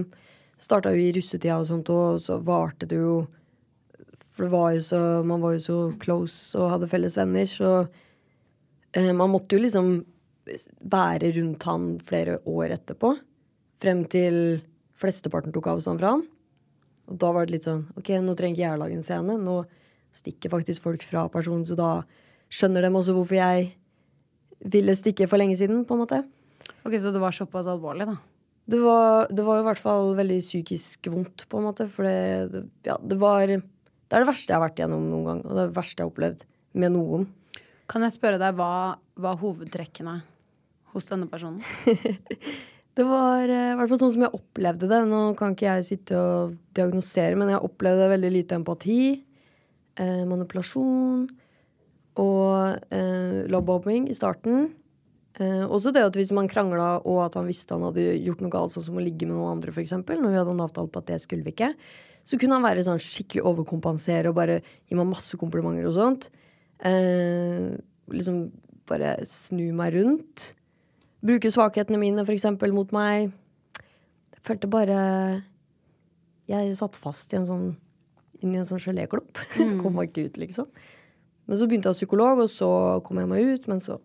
[0.62, 3.26] Starta jo i russetida og sånt, og så varte det jo
[4.30, 7.88] For det var jo så Man var jo så close og hadde felles venner, så
[7.88, 10.04] uh, man måtte jo liksom
[10.82, 13.14] være rundt han flere år etterpå.
[13.80, 14.60] Frem til
[14.98, 16.24] flesteparten tok avstand fra han.
[17.12, 19.36] Og da var det litt sånn OK, nå trenger ikke jeg å lage en scene.
[19.40, 19.60] Nå
[20.16, 21.92] stikker faktisk folk fra personen, så da
[22.52, 23.70] skjønner dem også hvorfor jeg
[24.72, 26.22] ville stikke for lenge siden, på en måte.
[26.86, 28.16] Ok, Så det var såpass alvorlig, da?
[28.72, 31.88] Det var, det var i hvert fall veldig psykisk vondt, på en måte.
[31.90, 35.40] For det, ja, det var Det er det verste jeg har vært gjennom noen gang.
[35.46, 36.44] Og det det verste jeg har opplevd
[36.78, 37.26] med noen.
[37.90, 40.20] Kan jeg spørre deg hva var hovedtrekkene
[40.92, 41.64] hos denne personen?
[42.92, 45.00] Det var eh, i hvert fall sånn som jeg opplevde det.
[45.08, 49.00] Nå kan ikke jeg sitte og diagnosere, men jeg opplevde veldig lite empati,
[49.96, 51.24] eh, manipulasjon
[52.20, 54.70] og eh, lovebombing i starten.
[55.40, 58.52] Eh, også det at hvis man krangla og at han visste han hadde gjort noe
[58.52, 61.00] galt, sånn som å ligge med noen andre, f.eks., når vi hadde en avtale på
[61.00, 61.72] at det skulle vi ikke,
[62.28, 66.28] så kunne han være sånn skikkelig overkompensere og bare gi meg masse komplimenter og sånt.
[66.84, 67.72] Eh,
[68.12, 68.44] liksom
[68.90, 70.52] bare snu meg rundt.
[71.22, 72.48] Bruke svakhetene mine f.eks.
[72.74, 73.30] mot meg.
[74.34, 74.98] Jeg følte bare
[76.50, 77.68] Jeg satt fast i en sånn
[78.42, 79.38] inni en sånn geléklopp.
[79.82, 80.66] kom meg ikke ut, liksom.
[81.46, 82.70] Men så begynte jeg hos psykolog, og så
[83.06, 83.68] kom jeg meg ut.
[83.70, 84.00] Men så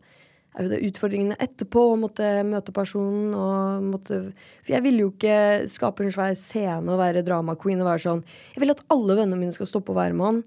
[0.57, 4.19] er jo det utfordringene etterpå å måtte møte personen og måtte
[4.65, 8.03] For jeg ville jo ikke skape en svær scene og være drama queen og være
[8.07, 8.23] sånn
[8.55, 10.39] Jeg vil at alle vennene mine skal stoppe å være med han.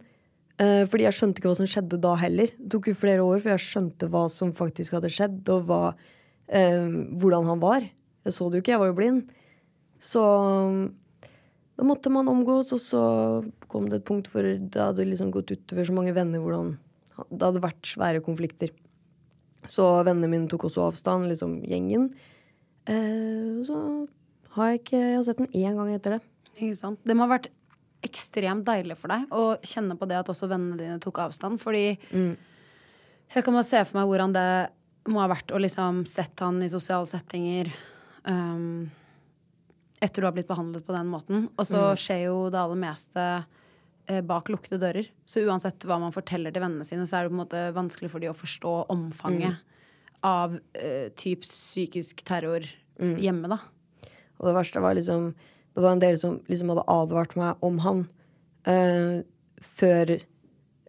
[0.60, 2.50] Uh, fordi jeg skjønte ikke hva som skjedde da heller.
[2.58, 5.78] Det tok jo flere år før jeg skjønte hva som faktisk hadde skjedd, og hva,
[6.50, 7.84] hvordan han var.
[8.26, 9.20] Jeg så det jo ikke, jeg var jo blind.
[10.02, 10.22] Så
[11.80, 13.02] da måtte man omgås, og så
[13.70, 16.74] kom det et punkt hvor det hadde liksom gått utover så mange venner hvordan
[17.30, 18.72] det hadde vært svære konflikter.
[19.68, 22.10] Så vennene mine tok også avstand, liksom gjengen.
[22.88, 23.78] Eh, så
[24.56, 26.20] har jeg ikke Jeg har sett den én gang etter det.
[26.56, 27.00] Ikke sant?
[27.04, 27.50] Det må ha vært
[28.04, 31.60] ekstremt deilig for deg å kjenne på det at også vennene dine tok avstand.
[31.60, 31.84] Fordi
[33.30, 34.46] jeg kan bare se for meg hvordan det
[35.08, 37.70] må ha vært å liksom sett han i sosiale settinger
[38.24, 38.90] um,
[40.00, 41.48] etter du har blitt behandlet på den måten.
[41.56, 43.24] Og så skjer jo det aller meste
[44.08, 45.10] eh, bak lukkede dører.
[45.28, 48.12] Så uansett hva man forteller til vennene sine, så er det på en måte vanskelig
[48.12, 49.60] for de å forstå omfanget
[50.24, 52.64] av eh, typ psykisk terror
[53.00, 53.56] hjemme, da.
[54.40, 55.30] Og det verste var liksom
[55.74, 58.02] det var en del som liksom hadde advart meg om han
[58.68, 59.22] eh,
[59.60, 60.16] før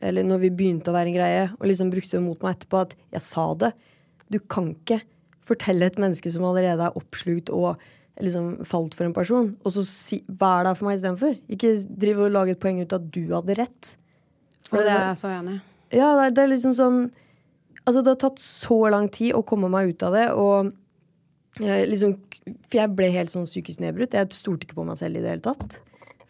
[0.01, 2.79] Eller når vi begynte å være en greie, og liksom brukte det mot meg etterpå,
[2.87, 3.69] at jeg sa det.
[4.31, 5.01] Du kan ikke
[5.45, 7.81] fortelle et menneske som allerede er oppslukt og
[8.21, 11.37] liksom falt for en person, og så si, 'hva er det for meg istedenfor.
[11.49, 13.97] Ikke drive og lage et poeng ut av at du hadde rett.
[14.71, 15.61] Og det er jeg så enig i.
[15.97, 17.11] Ja, det er, det er liksom sånn
[17.81, 20.71] Altså, det har tatt så lang tid å komme meg ut av det, og
[21.59, 22.13] jeg, liksom
[22.69, 24.13] For jeg ble helt sånn psykisk nedbrutt.
[24.13, 25.79] Jeg stolte ikke på meg selv i det hele tatt.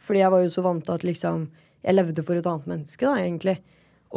[0.01, 1.49] Fordi jeg var jo så vant til at liksom
[1.83, 3.57] Jeg levde for et annet menneske, da, egentlig.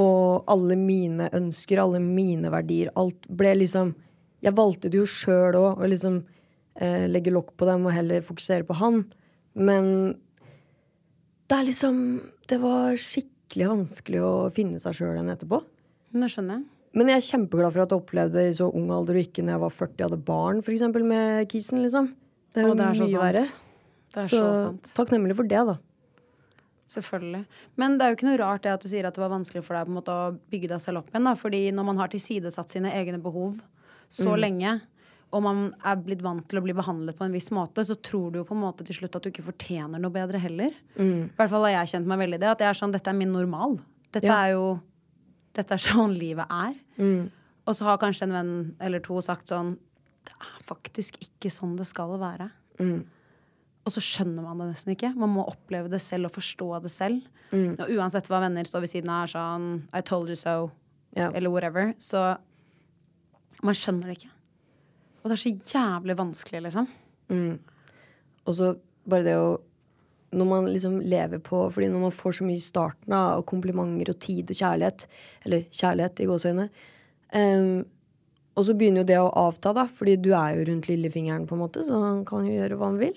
[0.00, 3.94] Og alle mine ønsker, alle mine verdier, alt ble liksom
[4.44, 6.18] Jeg valgte det jo sjøl òg, å liksom
[6.76, 9.04] eh, legge lokk på dem og heller fokusere på han.
[9.54, 10.18] Men
[11.48, 11.96] det er liksom
[12.50, 15.62] Det var skikkelig vanskelig å finne seg sjøl igjen etterpå.
[16.14, 16.66] Det skjønner jeg.
[16.94, 19.42] Men jeg er kjempeglad for at jeg opplevde det i så ung alder og ikke
[19.42, 22.12] når jeg var 40 og hadde barn, for eksempel, med kisen, liksom.
[22.54, 23.42] Det er jo det er mye verre.
[24.14, 24.90] Er Så, så sant.
[24.94, 25.74] takknemlig for det, da.
[26.86, 27.44] Selvfølgelig.
[27.80, 29.62] Men det er jo ikke noe rart det at du sier at det var vanskelig
[29.64, 31.24] for deg på en måte å bygge deg selv opp igjen.
[31.24, 33.60] da, fordi når man har tilsidesatt sine egne behov
[34.10, 34.40] så Mm.
[34.40, 34.80] lenge,
[35.32, 38.30] og man er blitt vant til å bli behandlet på en viss måte, så tror
[38.32, 40.70] du jo på en måte til slutt at du ikke fortjener noe bedre heller.
[40.98, 41.24] Mm.
[41.24, 42.48] I hvert fall har jeg kjent meg veldig i det.
[42.52, 43.80] At jeg er sånn, dette er min normal.
[44.12, 44.44] Dette Ja.
[44.46, 44.80] er jo
[45.54, 46.74] Dette er sånn livet er.
[46.98, 47.30] Mm.
[47.66, 49.78] Og så har kanskje en venn eller to sagt sånn
[50.24, 52.50] Det er faktisk ikke sånn det skal være.
[52.80, 53.04] Mm.
[53.84, 55.12] Og så skjønner man det nesten ikke.
[55.18, 57.26] Man må oppleve det selv og forstå det selv.
[57.52, 57.74] Mm.
[57.76, 60.70] Og uansett hva venner står ved siden av, er sånn I told you so,
[61.14, 61.30] Ja.
[61.30, 61.92] eller whatever.
[62.00, 62.38] Så
[63.62, 64.32] man skjønner det ikke.
[65.22, 66.88] Og det er så jævlig vanskelig, liksom.
[67.28, 67.58] Mm.
[68.44, 68.74] Og så
[69.08, 69.60] bare det å
[70.34, 74.10] Når man liksom lever på Fordi når man får så mye i starten av komplimenter
[74.10, 75.06] og tid og kjærlighet,
[75.46, 76.66] eller kjærlighet i gåseøyne
[77.34, 77.84] um,
[78.56, 81.54] Og så begynner jo det å avta, da, fordi du er jo rundt lillefingeren, på
[81.54, 83.16] en måte, så han kan jo gjøre hva han vil.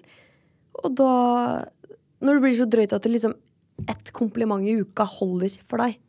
[0.83, 1.11] Og da
[2.21, 3.33] Når det blir så drøyt at det liksom
[3.87, 5.99] ett kompliment i uka holder for deg.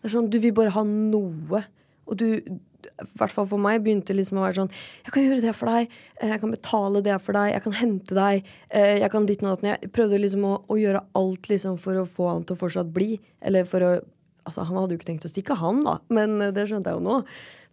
[0.00, 1.64] Det er sånn, Du vil bare ha noe.
[2.06, 4.70] Og du, i hvert fall for meg, begynte liksom å være sånn
[5.04, 5.88] Jeg kan gjøre det for deg.
[6.20, 7.52] eh, Jeg kan betale det for deg.
[7.52, 8.44] Jeg kan hente deg.
[8.70, 9.62] eh, Jeg kan ditt og.
[9.62, 12.92] Jeg prøvde liksom å, å gjøre alt liksom for å få han til å fortsatt
[12.94, 13.18] bli.
[13.42, 14.00] Eller for å
[14.46, 15.98] Altså, han hadde jo ikke tenkt å stikke, han, da.
[16.08, 17.24] Men eh, det skjønte jeg jo nå.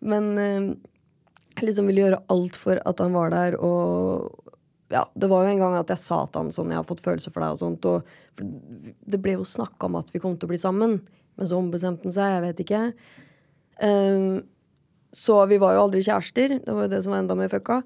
[0.02, 4.34] Men jeg liksom ville gjøre alt for at han var der, og
[4.94, 7.04] ja, det var jo en gang at jeg sa til han sånn, jeg har fått
[7.04, 8.08] følelser for deg og sånt, og
[9.12, 11.00] det ble jo snakka om at vi kom til å bli sammen,
[11.38, 12.82] men så ombestemte han seg, jeg vet ikke.
[13.84, 14.46] Um,
[15.18, 17.82] så vi var jo aldri kjærester, det var jo det som var enda mer fucka.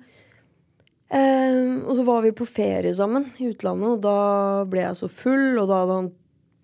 [1.12, 4.18] Um, og så var vi på ferie sammen i utlandet, og da
[4.70, 6.12] ble jeg så full, og da hadde han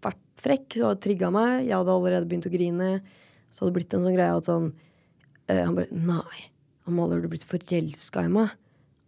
[0.06, 2.91] vært frekk, hadde trigga meg, jeg hadde allerede begynt å grine,
[3.50, 4.71] så hadde det blitt en sånn greie at sånn,
[5.50, 6.47] uh, han bare, nei,
[6.88, 8.54] Amalie, har du blitt forelska i meg?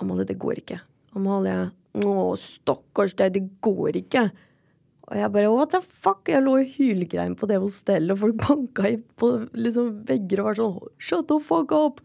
[0.03, 0.81] Amalie, det går ikke.
[1.17, 1.69] Amalie,
[2.05, 4.29] å, stakkars deg, det går ikke.
[5.09, 6.29] Og jeg bare what the fuck?
[6.29, 10.51] Jeg lå og hylgrein på det hostellet, og folk banka i på liksom vegger og
[10.51, 12.03] var sånn shut the fuck up.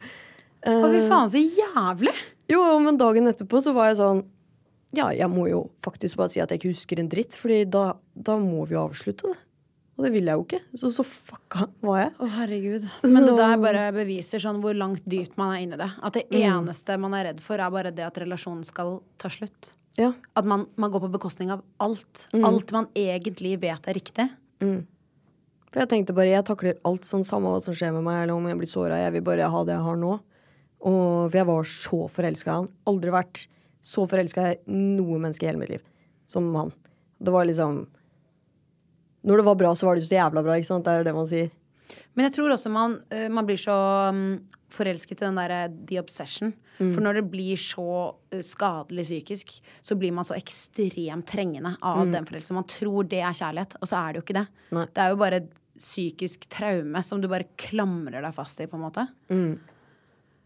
[0.64, 2.14] Å, fy Eh, faen, så jævlig!
[2.48, 4.22] Jo, men dagen etterpå så var jeg sånn
[4.94, 7.84] Ja, jeg må jo faktisk bare si at jeg ikke husker en dritt, Fordi da,
[8.14, 9.40] da må vi jo avslutte det.
[9.96, 10.58] Og det vil jeg jo ikke.
[10.74, 12.12] Så så fucka var jeg.
[12.18, 12.86] Å, herregud.
[13.06, 15.90] Men det der bare beviser sånn hvor langt dypt man er inni det.
[16.02, 16.66] At det Mm.
[16.66, 19.74] eneste man er redd for, er bare det at relasjonen skal ta slutt.
[19.96, 20.12] Ja.
[20.34, 22.26] At man, man går på bekostning av alt.
[22.34, 22.44] Mm.
[22.44, 24.26] Alt man egentlig vet er riktig.
[24.58, 28.34] For jeg tenkte bare, jeg takler alt sånn samme hva som skjer med meg, eller
[28.34, 28.98] om jeg blir såra.
[29.02, 30.12] Jeg vil bare ha det jeg har nå.
[30.84, 32.68] Og for jeg var så forelska i han.
[32.90, 33.46] Aldri vært
[33.84, 35.82] så forelska i noe menneske i hele mitt liv
[36.26, 36.72] som han.
[37.22, 37.86] Det var liksom
[39.24, 40.84] Når det var bra, så var det jo så jævla bra, ikke sant?
[40.84, 41.50] Det er det man sier.
[42.14, 43.74] Men jeg tror også man, øh, man blir så
[44.14, 44.34] mm,
[44.74, 46.52] forelsket i den derre the obsession.
[46.78, 46.90] Mm.
[46.94, 47.84] For når det blir så
[48.34, 52.12] øh, skadelig psykisk, så blir man så ekstremt trengende av Mm.
[52.12, 52.54] den forelskelsen.
[52.58, 54.46] Man tror det er kjærlighet, og så er det jo ikke det.
[54.74, 54.86] Nei.
[54.92, 55.40] Det er jo bare
[55.78, 59.06] psykisk traume som du bare klamrer deg fast i, på en måte.
[59.30, 59.58] Mm.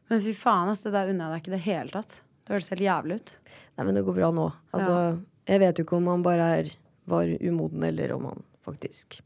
[0.09, 2.21] Men fy faen, ass, det der unner jeg deg ikke i det hele tatt.
[2.47, 3.33] Det høres helt jævlig ut.
[3.77, 4.47] Nei, men det går bra nå.
[4.73, 4.95] Altså,
[5.49, 6.71] jeg vet jo ikke om han bare er,
[7.09, 9.21] var umoden, eller om han faktisk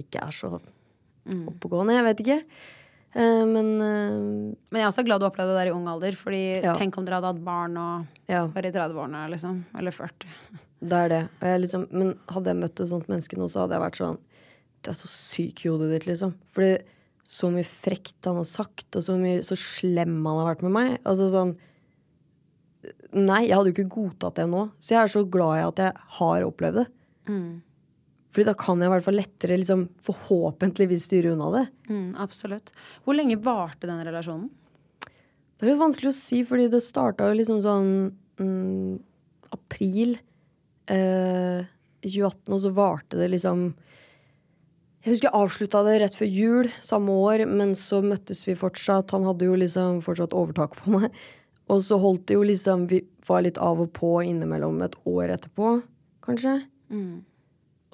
[0.00, 0.56] ikke er så
[1.24, 1.94] oppegående.
[1.96, 2.38] Jeg vet ikke.
[3.14, 6.16] Eh, men uh, Men jeg er også glad du opplevde det der i ung alder.
[6.18, 6.74] Fordi Ja.
[6.76, 9.64] tenk om dere hadde hatt barn og ja, var i 30-årene, liksom.
[9.78, 10.26] Eller 40.
[10.90, 11.22] det er det.
[11.62, 14.18] Liksom, men hadde jeg møtt et sånt menneske nå, så hadde jeg vært sånn
[14.82, 16.34] Du er så syk i hodet ditt, liksom.
[16.52, 16.74] Fordi
[17.24, 20.74] så mye frekt han har sagt, og så mye så slem han har vært med
[20.74, 20.98] meg.
[21.08, 21.54] Altså sånn
[23.14, 24.66] Nei, jeg hadde jo ikke godtatt det nå.
[24.82, 26.86] Så jeg er så glad i at jeg har opplevd det.
[28.34, 31.64] Fordi da kan jeg i hvert fall lettere liksom, forhåpentligvis styre unna det.
[31.86, 32.72] Mm, absolutt.
[33.06, 34.48] Hvor lenge varte den relasjonen?
[35.54, 37.90] Det er jo vanskelig å si, fordi det starta jo liksom sånn
[38.42, 38.96] mm,
[39.54, 40.16] april
[40.90, 41.62] eh,
[42.02, 43.68] 2018, og så varte det liksom
[45.04, 49.14] Jeg husker jeg avslutta det rett før jul samme år, men så møttes vi fortsatt.
[49.14, 51.14] Han hadde jo liksom fortsatt overtak på meg.
[51.70, 55.36] Og så holdt det jo liksom Vi var litt av og på innimellom et år
[55.36, 55.78] etterpå,
[56.26, 56.58] kanskje.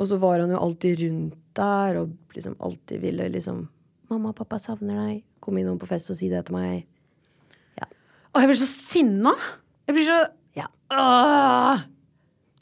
[0.01, 3.69] Og så var han jo alltid rundt der og liksom alltid ville liksom
[4.11, 5.23] 'Mamma og pappa savner deg.
[5.41, 6.87] Kom innom på fest og si det til meg.'
[8.31, 9.33] Å, jeg blir så sinna!
[9.89, 10.21] Jeg blir så
[10.59, 10.69] Ja.
[10.95, 11.87] Åh!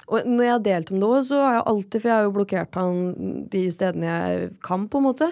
[0.09, 2.37] Og når jeg har delt om noe, så har jeg alltid For jeg har jo
[2.37, 3.01] blokkert han
[3.53, 5.29] de stedene jeg kan, på en måte.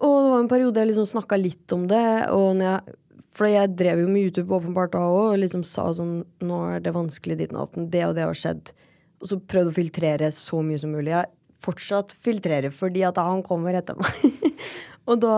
[0.00, 2.02] Og det var en periode jeg liksom snakka litt om det.
[2.34, 2.96] Og når jeg,
[3.36, 6.82] for jeg drev jo med YouTube åpenbart da òg, og liksom sa sånn Nå er
[6.82, 7.86] det vanskelig ditt og.
[7.92, 8.72] Det og det har skjedd.
[9.20, 11.12] Og så prøvde å filtrere så mye som mulig.
[11.12, 11.28] Jeg
[11.60, 14.52] fortsatt filtrerer fordi at han kommer etter meg.
[15.08, 15.36] og da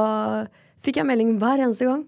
[0.82, 2.06] fikk jeg melding hver eneste gang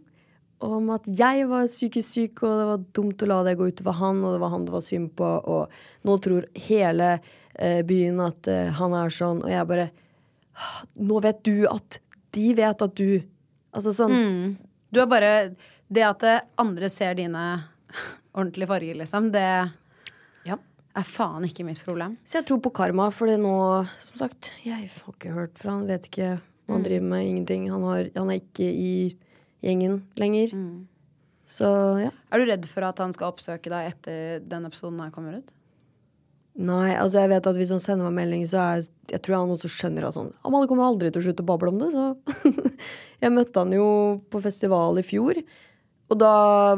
[0.64, 3.98] om at jeg var psykisk syk, og det var dumt å la det gå utover
[3.98, 8.22] han, og det var han det var synd på, og nå tror hele eh, byen
[8.24, 9.90] at eh, han er sånn, og jeg bare
[10.54, 11.98] «Ah, Nå vet du at
[12.34, 13.24] de vet at du
[13.74, 14.12] Altså sånn
[14.94, 15.30] Du er bare
[15.90, 16.22] Det at
[16.62, 17.42] andre ser dine
[18.30, 19.48] ordentlige farger, liksom, det.
[20.94, 22.16] Er faen ikke mitt problem.
[22.26, 23.54] Så jeg tror på karma, for det nå,
[24.02, 27.68] som sagt, jeg har ikke hørt fra han, vet ikke hva han driver med, ingenting.
[27.72, 28.94] Han, har, han er ikke i
[29.64, 30.54] gjengen lenger.
[31.50, 31.68] Så
[32.02, 32.14] ja.
[32.30, 35.52] Er du redd for at han skal oppsøke deg etter den episoden her kommer ut?
[36.54, 39.50] Nei, altså jeg vet at hvis han sender meg melding, så er jeg tror han
[39.50, 42.04] også skjønner at sånn Amalie kommer aldri til å slutte å bable om det, så
[43.24, 43.86] Jeg møtte han jo
[44.30, 45.40] på festival i fjor,
[46.14, 46.34] og da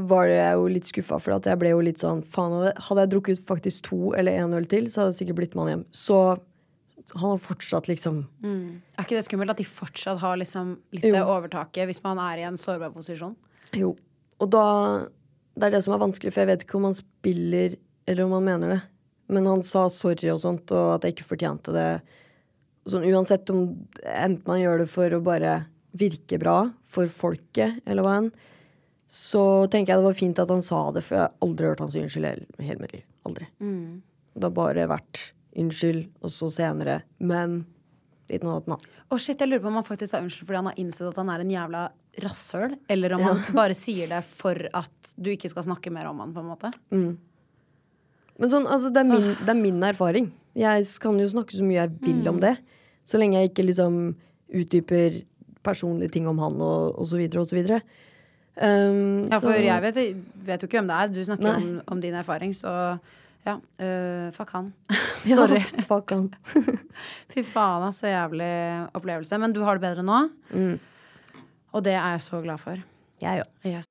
[0.08, 3.12] var jeg jo litt skuffa, for jeg ble jo litt sånn Faen, hadde, hadde jeg
[3.12, 5.82] drukket faktisk to eller én øl til, så hadde jeg sikkert blitt med han hjem.
[5.92, 6.20] Så
[7.12, 11.22] han har fortsatt liksom Er ikke det skummelt at de fortsatt har liksom litt det
[11.22, 13.36] overtaket hvis man er i en sårbar posisjon?
[13.76, 13.92] Jo.
[14.40, 14.64] Og da
[15.56, 17.76] Det er det som er vanskelig, for jeg vet ikke om han spiller,
[18.06, 18.80] eller om han mener det.
[19.32, 21.86] Men han sa sorry og sånt, og at jeg ikke fortjente det.
[22.86, 23.62] Sånn, uansett om
[24.04, 25.54] enten han gjør det for å bare
[25.96, 28.28] virke bra for folket, eller hva enn,
[29.06, 31.82] så tenker jeg det var fint at han sa det, for jeg har aldri hørt
[31.84, 33.04] han si unnskyld i hele, mitt liv.
[33.28, 33.46] Aldri.
[34.36, 37.62] Det har bare vært unnskyld, og så senere men
[38.30, 38.78] litt noe annet nå.
[39.14, 41.20] Oh shit, jeg lurer på om han faktisk sa unnskyld fordi han har innsett at
[41.20, 41.84] han er en jævla
[42.24, 46.24] rasshøl, eller om han bare sier det for at du ikke skal snakke mer om
[46.24, 46.72] han, på en måte.
[48.36, 50.32] Men sånn, altså, det, er min, det er min erfaring.
[50.58, 52.56] Jeg kan jo snakke så mye jeg vil om det.
[53.06, 54.00] Så lenge jeg ikke liksom
[54.56, 55.22] utdyper
[55.66, 57.80] personlige ting om han og, og så videre og så videre.
[58.62, 59.96] Um, Ja, for så- jeg vet,
[60.46, 61.06] vet jo ikke hvem det er.
[61.12, 62.96] Du snakker om, om din erfaring, så
[63.46, 63.54] ja.
[63.78, 64.72] Uh, fuck han.
[65.28, 65.60] Ja, Sorry.
[65.88, 66.34] fuck han.
[67.34, 69.38] Fy faen, så Jævlig opplevelse.
[69.38, 70.28] Men du har det bedre nå.
[70.50, 70.78] Mm.
[71.72, 72.76] Og det er jeg så glad for.
[73.22, 73.70] Jeg òg.
[73.70, 73.84] Yes.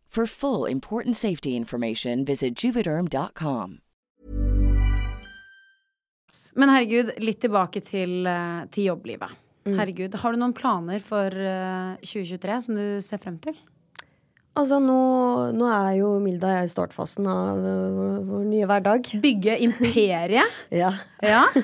[0.11, 3.77] For full important safety information, visit juvederm.com.
[6.53, 9.31] Men herregud, litt tilbake til, eh, til jobblivet.
[9.63, 9.77] Mm.
[9.79, 13.55] Herregud, har du noen planer for eh, 2023 som du ser frem til?
[14.59, 14.99] Altså, nå,
[15.55, 19.13] nå er jo Milda og jeg i startfasen av vår, vår nye hverdag.
[19.23, 20.59] Bygge imperiet?
[20.81, 20.91] Ja.
[21.23, 21.45] ja.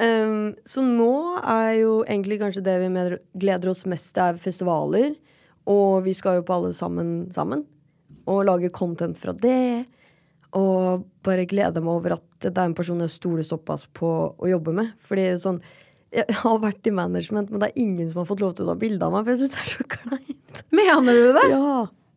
[0.00, 1.12] Um, så nå
[1.42, 2.90] er jo egentlig kanskje det vi
[3.42, 5.10] gleder oss mest til, er festivaler.
[5.70, 7.64] Og vi skal jo på alle sammen sammen.
[8.30, 9.86] Og lage content fra det.
[10.58, 14.50] Og bare glede meg over at det er en person jeg stoler såpass på å
[14.50, 14.92] jobbe med.
[15.06, 15.60] Fordi sånn
[16.10, 18.72] Jeg har vært i management, men det er ingen som har fått lov til å
[18.72, 20.62] ta bilde av meg, for jeg syns det er så kleint.
[20.74, 21.44] Mener du det?
[21.52, 21.76] Ja.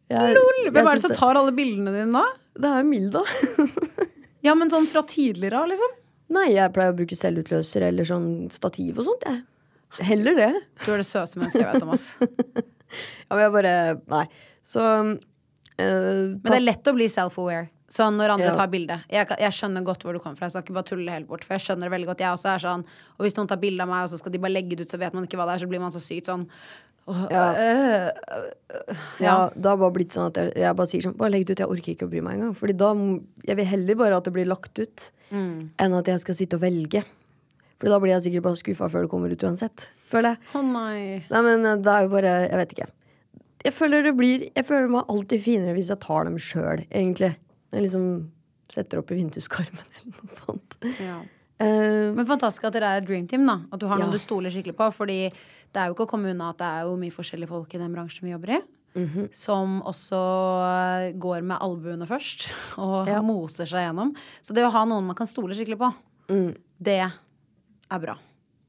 [0.09, 0.71] Jeg, Lol!
[0.73, 2.23] Hvem er det som tar alle bildene dine da?
[2.57, 3.21] Det er jo Milda.
[4.43, 5.93] Ja, men sånn fra tidligere av, liksom?
[6.35, 9.39] Nei, jeg pleier å bruke selvutløser eller sånn stativ og sånt, jeg.
[10.03, 10.49] Heller det.
[10.83, 12.09] Du er det søteste mennesket jeg vet om, ass.
[13.33, 14.25] Ja, men jeg bare Nei.
[14.63, 15.13] Så uh,
[15.81, 17.69] Men det er lett å bli self-aware.
[17.93, 18.53] Sånn når andre Ja.
[18.57, 18.95] tar bilde.
[19.11, 20.47] Jeg, jeg skjønner godt hvor du kommer fra.
[20.47, 21.43] Jeg skal ikke bare tulle helt bort.
[21.45, 22.23] For jeg skjønner det veldig godt.
[22.25, 22.85] Jeg også er sånn
[23.17, 24.93] Og hvis noen tar bilde av meg, og så skal de bare legge det ut,
[24.93, 26.47] så vet man ikke hva det er, så blir man så sykt sånn
[27.03, 27.43] Ja.
[27.59, 28.09] øh,
[29.19, 31.57] Ja, det har bare blitt sånn at jeg, jeg bare sier sånn Bare legg det
[31.57, 32.55] ut, jeg orker ikke å bry meg engang.
[32.57, 32.93] Fordi da
[33.49, 36.63] Jeg vil heller bare at det blir lagt ut, enn at jeg skal sitte og
[36.63, 37.03] velge.
[37.81, 39.87] For da blir jeg sikkert bare skuffa før det kommer ut uansett.
[40.09, 40.39] Føler jeg.
[40.55, 41.25] Å nei.
[41.29, 42.87] Nei, men eh, det er jo bare Jeg vet ikke.
[43.63, 47.35] Jeg føler det blir Jeg føler meg alltid finere hvis jeg tar dem sjøl, egentlig.
[47.73, 48.07] Jeg liksom
[48.73, 50.77] setter opp i vinduskarmen eller noe sånt.
[50.99, 51.21] Ja.
[51.61, 53.59] Uh, Men fantastisk at dere er et dream team, da.
[53.71, 54.05] At du har Ja.
[54.05, 54.87] noen du stoler skikkelig på.
[54.93, 57.73] Fordi det er jo ikke å komme unna at det er jo mye forskjellige folk
[57.73, 58.61] i den bransjen vi jobber i.
[58.95, 59.29] Mhm.
[59.33, 60.17] Som også
[60.67, 63.21] eh, går med albuene først og Ja.
[63.21, 64.11] moser seg gjennom.
[64.41, 65.93] Så det å ha noen man kan stole skikkelig på,
[66.29, 66.55] Mm.
[66.81, 66.99] det
[67.91, 68.17] er bra.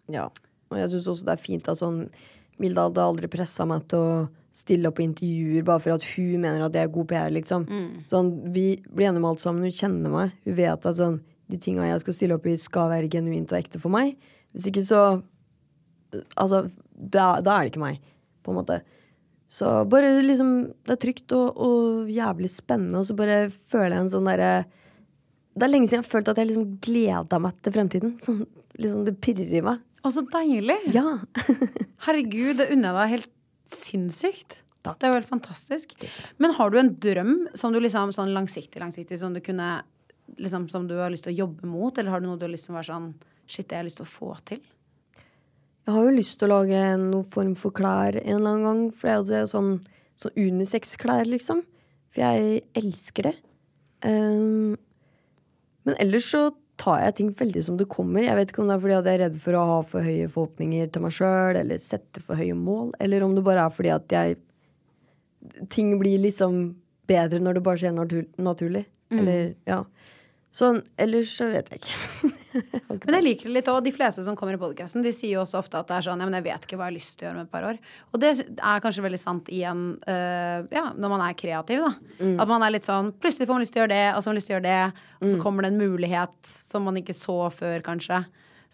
[0.09, 0.29] Ja.
[0.71, 2.09] Og jeg syns også det er fint at sånn
[2.59, 6.39] Milda hadde aldri pressa meg til å stille opp på intervjuer bare for at hun
[6.45, 7.67] mener at jeg er god PR, liksom.
[8.07, 9.67] Sånn, vi blir enige om alt sammen.
[9.67, 10.35] Hun kjenner meg.
[10.47, 11.19] Hun vet at sånn,
[11.51, 14.15] de tinga jeg skal stille opp i, skal være genuint og ekte for meg.
[14.55, 15.05] Hvis ikke så
[16.39, 16.61] Altså,
[16.95, 17.97] da, da er det ikke meg,
[18.47, 18.77] på en måte.
[19.51, 20.53] Så bare liksom
[20.87, 24.53] Det er trygt og, og jævlig spennende, og så bare føler jeg en sånn derre
[25.59, 28.15] Det er lenge siden jeg har følt at jeg liksom gleda meg til fremtiden.
[28.23, 28.45] Sånn,
[28.79, 29.83] liksom Det pirrer i meg.
[30.05, 30.79] Å, så deilig!
[30.95, 31.19] Ja.
[32.07, 33.31] Herregud, det unner jeg deg helt
[33.71, 34.61] sinnssykt.
[34.85, 34.99] Takk.
[35.01, 35.95] Det er jo helt fantastisk.
[36.43, 39.79] Men har du en drøm som du liksom sånn langsiktig, langsiktig, som du kunne
[40.37, 42.53] liksom, Som du har lyst til å jobbe mot, eller har du noe du har
[42.53, 43.11] lyst til å være sånn
[43.47, 44.61] Shit, det har jeg lyst til å få til?
[45.85, 48.85] Jeg har jo lyst til å lage noen form for klær en eller annen gang.
[48.97, 49.73] For jeg hadde sånn,
[50.17, 51.61] sånn unisex-klær, liksom.
[52.09, 53.35] For jeg elsker det.
[54.01, 54.79] Um,
[55.85, 56.47] men ellers så
[56.81, 58.25] tar jeg ting veldig som det kommer.
[58.25, 60.07] Jeg vet ikke om det er fordi at jeg er redd for å ha for
[60.07, 63.77] høye forhåpninger til meg sjøl, eller sette for høye mål, eller om det bare er
[63.77, 64.41] fordi at jeg
[65.69, 66.55] Ting blir liksom
[67.05, 68.87] bedre når det bare skjer natur naturlig.
[69.13, 69.83] Eller, ja.
[70.55, 72.29] Sånn, ellers så vet jeg ikke.
[73.09, 73.81] Men jeg liker det litt òg.
[73.83, 76.21] De fleste som kommer i podkasten, de sier jo også ofte at det er sånn
[76.23, 77.67] Ja, men jeg vet ikke hva jeg har lyst til å gjøre om et par
[77.67, 77.81] år.
[78.15, 81.91] Og det er kanskje veldig sant i en øh, Ja, når man er kreativ, da.
[82.45, 84.31] At man er litt sånn Plutselig får man lyst til å gjøre det, og så
[84.31, 87.01] har man lyst til å gjøre det, og så kommer det en mulighet som man
[87.01, 88.21] ikke så før, kanskje.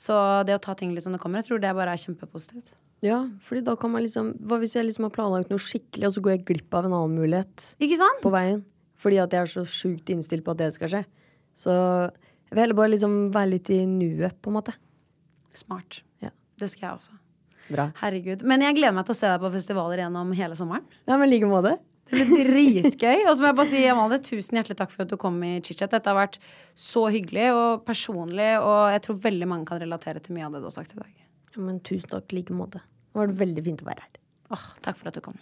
[0.00, 0.18] Så
[0.48, 2.74] det å ta ting litt som det kommer, jeg tror det bare er kjempepositivt.
[3.04, 6.18] Ja, fordi da kan man liksom Hva hvis jeg liksom har planlagt noe skikkelig, og
[6.18, 7.70] så går jeg glipp av en annen mulighet?
[7.80, 8.20] Ikke sant?
[8.20, 8.60] på veien.
[9.00, 11.02] Fordi at jeg er så sjukt innstilt på at det skal skje.
[11.60, 14.74] Så jeg vil heller bare liksom være litt i nuet, på en måte.
[15.54, 16.00] Smart.
[16.24, 16.32] Ja.
[16.58, 17.18] Det skal jeg også.
[17.70, 17.90] Bra.
[18.00, 18.42] Herregud.
[18.48, 20.86] Men jeg gleder meg til å se deg på festivaler gjennom hele sommeren.
[21.06, 21.76] Ja, men like måte.
[22.10, 23.26] Det blir dritgøy.
[23.28, 25.52] Og så må jeg bare si, Amalie, tusen hjertelig takk for at du kom i
[25.62, 25.92] chit-chat.
[25.92, 26.40] Dette har vært
[26.74, 30.64] så hyggelig og personlig, og jeg tror veldig mange kan relatere til mye av det
[30.64, 31.12] du har sagt i dag.
[31.54, 32.82] Ja, men tusen takk i like måte.
[33.10, 34.18] Det var veldig fint å være her.
[34.56, 35.38] Åh, takk for at du kom.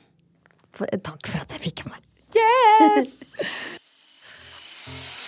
[0.77, 2.05] For, takk for at jeg fikk meg.
[2.37, 3.21] Yes!